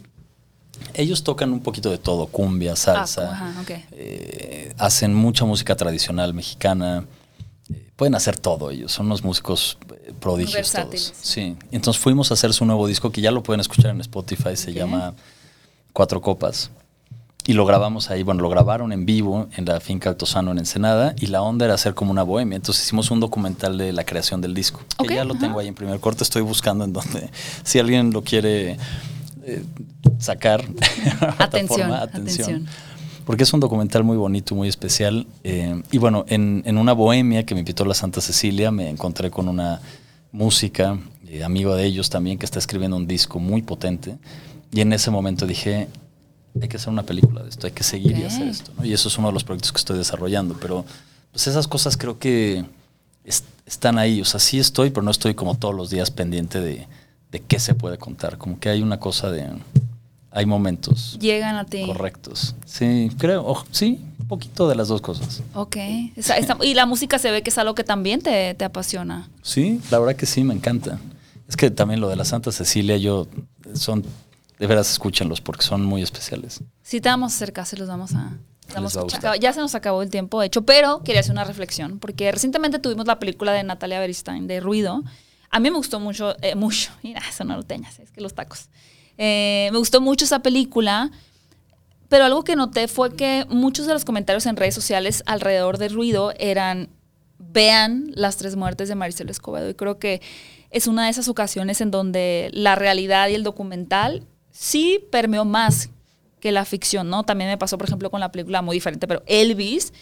[0.94, 3.30] Ellos tocan un poquito de todo, cumbia, salsa.
[3.30, 3.70] Ah, ajá, ok.
[3.92, 7.04] eh, hacen mucha música tradicional mexicana.
[8.00, 11.12] Pueden hacer todo ellos, son unos músicos eh, prodigios Versátiles.
[11.12, 11.18] todos.
[11.20, 11.54] Sí.
[11.70, 14.72] Entonces fuimos a hacer su nuevo disco que ya lo pueden escuchar en Spotify, se
[14.72, 15.12] llama
[15.92, 16.70] Cuatro Copas.
[17.46, 21.14] Y lo grabamos ahí, bueno, lo grabaron en vivo en la finca Altozano en Ensenada
[21.20, 22.56] y la onda era hacer como una bohemia.
[22.56, 25.68] Entonces hicimos un documental de la creación del disco, que Ok, ya lo tengo ahí
[25.68, 27.28] en primer corte, estoy buscando en donde,
[27.64, 28.78] si alguien lo quiere
[29.44, 29.62] eh,
[30.18, 30.62] sacar,
[31.36, 32.66] Atención, plataforma, atención.
[33.24, 35.26] Porque es un documental muy bonito, muy especial.
[35.44, 39.30] eh, y bueno, en, en una bohemia que me invitó la Santa Cecilia, me encontré
[39.30, 39.80] con una
[40.32, 40.98] música,
[41.28, 44.16] eh, amigo de ellos también, que está escribiendo un disco muy potente.
[44.72, 45.88] Y en ese momento dije,
[46.60, 48.26] hay que hacer una película de esto, hay que seguir y Ok.
[48.26, 48.72] hacer esto.
[48.76, 48.84] ¿no?
[48.84, 50.56] Y eso es uno de los proyectos que estoy desarrollando.
[50.60, 50.84] Pero
[51.32, 52.64] pues esas cosas creo que
[53.24, 54.20] es- están ahí.
[54.20, 56.86] O sea, sí estoy, pero no estoy como todos los días pendiente de,
[57.30, 58.38] de qué se puede contar.
[58.38, 59.46] Como que hay una cosa de...
[60.32, 61.84] Hay momentos Llegan a ti.
[61.86, 62.54] correctos.
[62.64, 65.42] Sí, creo, o- sí, un poquito de las dos cosas.
[65.54, 65.76] Ok.
[66.16, 69.28] Esa- y la música se ve que es algo que también te, te apasiona.
[69.42, 71.00] Sí, la verdad que sí, me encanta.
[71.48, 73.26] Es que también lo de la Santa Cecilia, yo,
[73.74, 74.04] son,
[74.58, 76.60] de veras escúchenlos porque son muy especiales.
[76.82, 78.30] Si te vamos a hacer caso, los vamos a...
[78.72, 81.98] Vamos a ya se nos acabó el tiempo, de hecho, pero quería hacer una reflexión,
[81.98, 85.02] porque recientemente tuvimos la película de Natalia Beristain, de Ruido.
[85.50, 88.68] A mí me gustó mucho, eh, mucho, mira, son norteñas, es que los tacos.
[89.18, 91.10] Eh, me gustó mucho esa película,
[92.08, 95.88] pero algo que noté fue que muchos de los comentarios en redes sociales alrededor de
[95.88, 96.88] Ruido eran,
[97.38, 99.70] vean las tres muertes de Maricel Escobedo.
[99.70, 100.20] Y creo que
[100.70, 105.90] es una de esas ocasiones en donde la realidad y el documental sí permeó más
[106.40, 107.24] que la ficción, ¿no?
[107.24, 109.92] También me pasó, por ejemplo, con la película muy diferente, pero Elvis,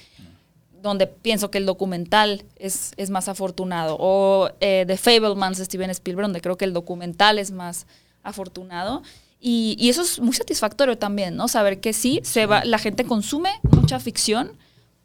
[0.81, 3.97] donde pienso que el documental es, es más afortunado.
[3.99, 7.87] O eh, The Fablemans de Steven Spielberg, donde creo que el documental es más
[8.23, 9.03] afortunado.
[9.41, 11.47] Y, y eso es muy satisfactorio también, ¿no?
[11.49, 14.53] Saber que sí, se va, la gente consume mucha ficción,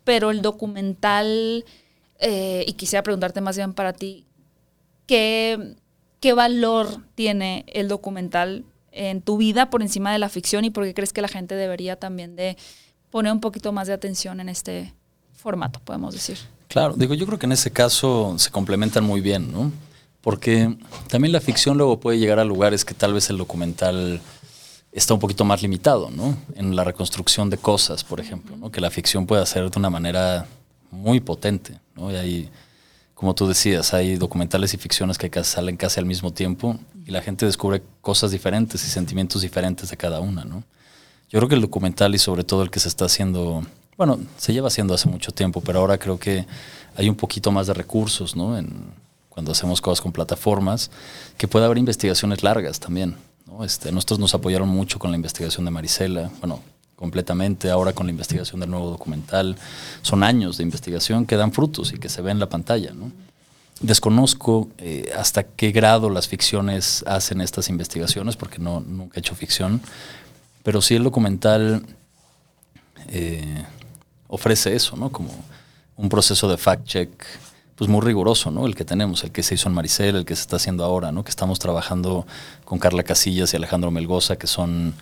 [0.03, 1.65] pero el documental,
[2.19, 4.25] eh, y quisiera preguntarte más bien para ti,
[5.05, 5.75] ¿qué,
[6.19, 10.83] ¿qué valor tiene el documental en tu vida por encima de la ficción y por
[10.83, 12.57] qué crees que la gente debería también de
[13.09, 14.93] poner un poquito más de atención en este
[15.33, 16.37] formato, podemos decir.
[16.67, 19.71] Claro, digo, yo creo que en ese caso se complementan muy bien, ¿no?
[20.23, 20.73] Porque
[21.09, 24.21] también la ficción luego puede llegar a lugares que tal vez el documental
[24.93, 26.37] está un poquito más limitado, ¿no?
[26.55, 28.71] En la reconstrucción de cosas, por ejemplo, ¿no?
[28.71, 30.47] Que la ficción puede hacer de una manera
[30.91, 32.09] muy potente, ¿no?
[32.09, 32.49] Y hay,
[33.13, 37.21] como tú decías, hay documentales y ficciones que salen casi al mismo tiempo y la
[37.21, 40.63] gente descubre cosas diferentes y sentimientos diferentes de cada una, ¿no?
[41.29, 43.61] Yo creo que el documental y sobre todo el que se está haciendo,
[43.97, 46.45] bueno, se lleva haciendo hace mucho tiempo, pero ahora creo que
[46.95, 48.57] hay un poquito más de recursos, ¿no?
[49.33, 50.91] Cuando hacemos cosas con plataformas,
[51.37, 53.15] que puede haber investigaciones largas también.
[53.47, 53.63] ¿no?
[53.63, 56.61] Este, nosotros nos apoyaron mucho con la investigación de Marisela, bueno,
[56.95, 59.57] completamente, ahora con la investigación del nuevo documental.
[60.03, 62.93] Son años de investigación que dan frutos y que se ven en la pantalla.
[62.93, 63.11] ¿no?
[63.81, 69.33] Desconozco eh, hasta qué grado las ficciones hacen estas investigaciones, porque no, nunca he hecho
[69.33, 69.81] ficción,
[70.61, 71.83] pero sí el documental
[73.07, 73.65] eh,
[74.27, 75.11] ofrece eso, ¿no?
[75.11, 75.31] Como
[75.97, 77.09] un proceso de fact-check
[77.75, 78.65] pues muy riguroso, ¿no?
[78.65, 81.11] El que tenemos, el que se hizo en Maricel, el que se está haciendo ahora,
[81.11, 81.23] ¿no?
[81.23, 82.25] Que estamos trabajando
[82.65, 84.93] con Carla Casillas y Alejandro Melgoza, que son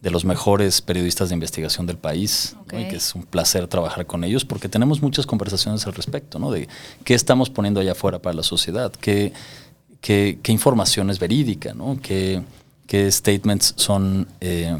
[0.00, 4.22] de los mejores periodistas de investigación del país, y que es un placer trabajar con
[4.22, 6.50] ellos porque tenemos muchas conversaciones al respecto, ¿no?
[6.50, 6.68] De
[7.04, 9.32] qué estamos poniendo allá afuera para la sociedad, qué,
[10.02, 11.98] qué, qué información es verídica, ¿no?
[12.00, 12.42] Qué,
[12.86, 14.28] qué statements son...
[14.40, 14.76] Eh,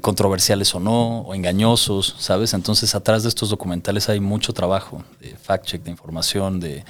[0.00, 2.54] controversiales o no, o engañosos, ¿sabes?
[2.54, 6.84] Entonces, atrás de estos documentales hay mucho trabajo de fact-check, de información, de,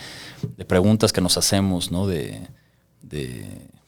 [0.67, 2.07] preguntas que nos hacemos, ¿no?
[2.07, 2.49] De,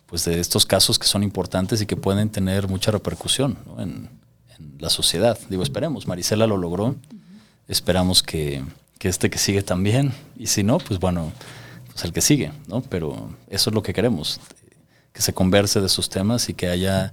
[0.06, 4.18] pues de estos casos que son importantes y que pueden tener mucha repercusión en,
[4.80, 5.38] la sociedad.
[5.48, 6.96] Digo, esperemos, Marisela lo logró,
[7.68, 8.64] esperamos que,
[8.98, 11.32] que, este que sigue también, y si no, pues bueno,
[11.92, 12.80] pues el que sigue, ¿no?
[12.80, 14.40] Pero eso es lo que queremos,
[15.12, 17.12] que se converse de esos temas y que haya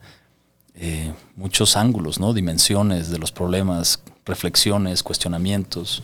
[0.77, 2.33] eh, muchos ángulos, ¿no?
[2.33, 6.03] dimensiones de los problemas, reflexiones, cuestionamientos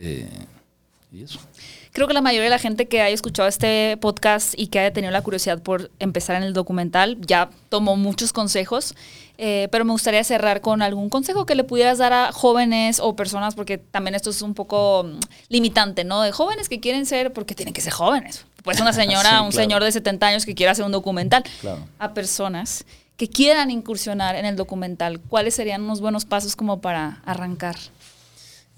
[0.00, 0.28] eh,
[1.12, 1.38] y eso.
[1.92, 4.92] Creo que la mayoría de la gente que haya escuchado este podcast y que haya
[4.92, 8.94] tenido la curiosidad por empezar en el documental ya tomó muchos consejos,
[9.38, 13.16] eh, pero me gustaría cerrar con algún consejo que le pudieras dar a jóvenes o
[13.16, 16.20] personas, porque también esto es un poco mm, limitante, ¿no?
[16.20, 18.44] De jóvenes que quieren ser, porque tienen que ser jóvenes.
[18.62, 21.44] Pues una señora, un señor de 70 años que quiera hacer un documental.
[21.98, 22.84] A personas
[23.16, 27.76] que quieran incursionar en el documental, ¿cuáles serían unos buenos pasos como para arrancar?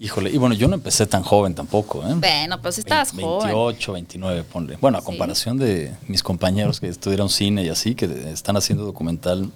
[0.01, 2.13] Híjole, y bueno, yo no empecé tan joven tampoco, ¿eh?
[2.15, 3.53] Bueno, pues estás 28, joven.
[3.53, 4.77] 28, 29, ponle.
[4.77, 9.51] Bueno, a comparación de mis compañeros que estudiaron cine y así, que están haciendo documental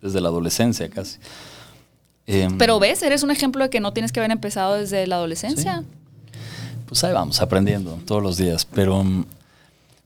[0.00, 1.18] desde la adolescencia casi.
[2.26, 5.16] Em, Pero ves, eres un ejemplo de que no tienes que haber empezado desde la
[5.16, 5.84] adolescencia.
[6.86, 8.64] Pues ahí vamos, aprendiendo todos los días.
[8.64, 9.04] Pero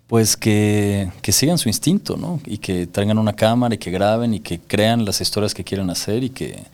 [0.08, 2.40] pues que, sigan su instinto, ¿no?
[2.46, 5.90] Y que traigan una cámara y que graben y que crean las historias que quieren
[5.90, 6.64] hacer y que,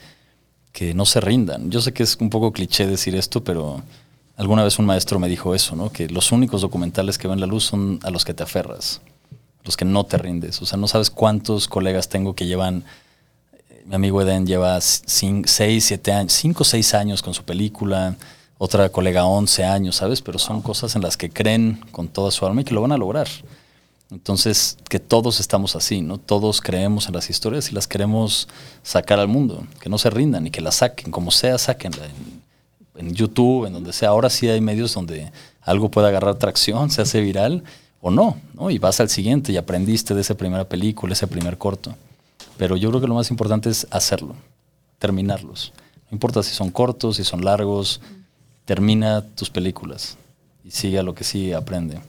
[0.95, 1.71] no se rindan.
[1.71, 3.83] Yo sé que es un poco cliché decir esto, pero
[4.37, 5.91] alguna vez un maestro me dijo eso, ¿no?
[5.91, 9.01] Que los únicos documentales que ven la luz son a los que te aferras,
[9.65, 10.63] los que no te rindes.
[10.63, 12.85] O sea, no sabes cuántos colegas tengo que llevan,
[13.71, 18.17] eh, mi amigo Eden lleva 6, 7 años, 5 o 6 años con su película
[18.59, 20.23] otra colega 11 años, ¿sabes?
[20.23, 22.93] Pero son cosas en las que creen con toda su alma y que lo van
[22.93, 23.29] a lograr.
[24.11, 26.19] Entonces, que todos estamos así, ¿no?
[26.19, 28.49] Todos creemos en las historias y las queremos
[28.83, 32.05] sacar al mundo, que no se rindan y que las saquen, como sea, saquenla.
[32.05, 32.45] En,
[32.97, 34.11] en YouTube, en donde sea.
[34.11, 35.33] Ahora sí hay medios donde
[35.63, 37.65] algo puede agarrar tracción, se hace viral
[38.01, 38.71] o no, ¿no?
[38.71, 41.95] Y vas al siguiente y aprendiste de esa primera película, ese primer corto.
[42.57, 44.35] Pero yo creo que lo más importante es hacerlo,
[44.99, 45.73] terminarlos.
[46.11, 48.01] No importa si son cortos, si son largos,
[48.65, 50.17] termina tus películas
[50.65, 52.01] y sigue a lo que sí aprende.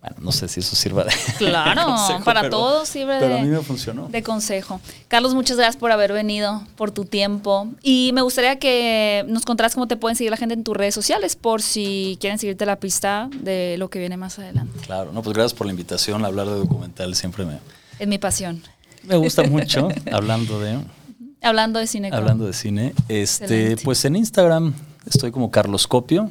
[0.00, 3.62] Bueno, no sé si eso sirva de Claro, para todos sirve pero a mí me
[3.62, 4.08] funcionó.
[4.08, 4.78] de consejo.
[5.08, 7.68] Carlos, muchas gracias por haber venido, por tu tiempo.
[7.82, 10.94] Y me gustaría que nos contaras cómo te pueden seguir la gente en tus redes
[10.94, 14.78] sociales, por si quieren seguirte la pista de lo que viene más adelante.
[14.84, 16.22] Claro, no, pues gracias por la invitación.
[16.24, 17.58] Hablar de documental siempre me...
[17.98, 18.62] Es mi pasión.
[19.04, 20.80] Me gusta mucho, hablando de...
[21.40, 22.10] Hablando de cine.
[22.12, 22.94] Hablando de cine.
[23.08, 24.74] Este, pues en Instagram
[25.06, 26.30] Estoy como Carlos Copio.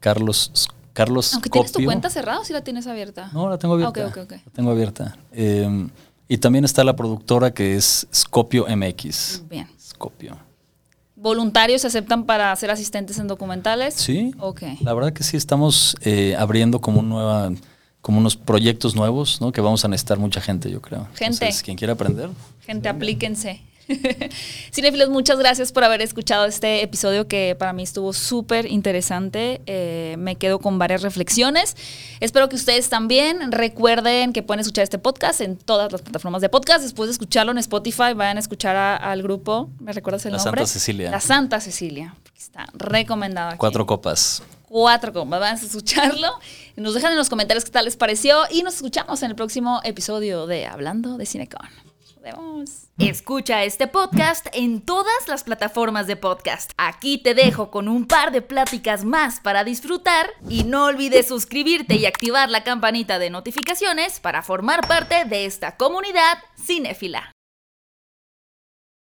[0.00, 3.30] Carlos Carlos Aunque tienes tu cuenta cerrada o si la tienes abierta.
[3.32, 4.06] No, la tengo abierta.
[4.06, 4.32] Ok, ok, ok.
[4.32, 5.16] La tengo abierta.
[5.32, 5.88] Em,
[6.28, 9.42] y también está la productora que es Scopio MX.
[9.48, 9.68] Bien.
[9.80, 10.36] Scopio.
[11.16, 13.94] ¿Voluntarios se aceptan para ser asistentes en documentales?
[13.94, 14.34] Sí.
[14.38, 14.62] Ok.
[14.80, 17.50] La verdad que sí, estamos eh, abriendo como un nueva
[18.00, 19.52] como unos proyectos nuevos, ¿no?
[19.52, 21.06] Que vamos a necesitar mucha gente, yo creo.
[21.14, 21.44] Gente.
[21.44, 22.30] Entonces, quien quiera aprender.
[22.66, 23.62] Gente, aplíquense.
[24.72, 29.60] Cinefilos, muchas gracias por haber escuchado este episodio que para mí estuvo súper interesante.
[29.66, 31.76] Eh, me quedo con varias reflexiones.
[32.20, 36.48] Espero que ustedes también recuerden que pueden escuchar este podcast en todas las plataformas de
[36.48, 36.82] podcast.
[36.82, 39.70] Después de escucharlo en Spotify, vayan a escuchar al grupo.
[39.80, 40.60] ¿Me recuerdas el La nombre?
[40.60, 41.10] Santa Cecilia.
[41.10, 42.14] La Santa Cecilia.
[42.36, 43.50] Está recomendado.
[43.50, 43.58] Aquí.
[43.58, 44.42] Cuatro copas.
[44.68, 45.40] Cuatro copas.
[45.40, 46.28] Vayan a escucharlo.
[46.76, 48.42] Nos dejan en los comentarios qué tal les pareció.
[48.50, 51.68] Y nos escuchamos en el próximo episodio de Hablando de Cinecon.
[52.98, 56.70] Escucha este podcast en todas las plataformas de podcast.
[56.76, 61.96] Aquí te dejo con un par de pláticas más para disfrutar y no olvides suscribirte
[61.96, 67.32] y activar la campanita de notificaciones para formar parte de esta comunidad cinéfila.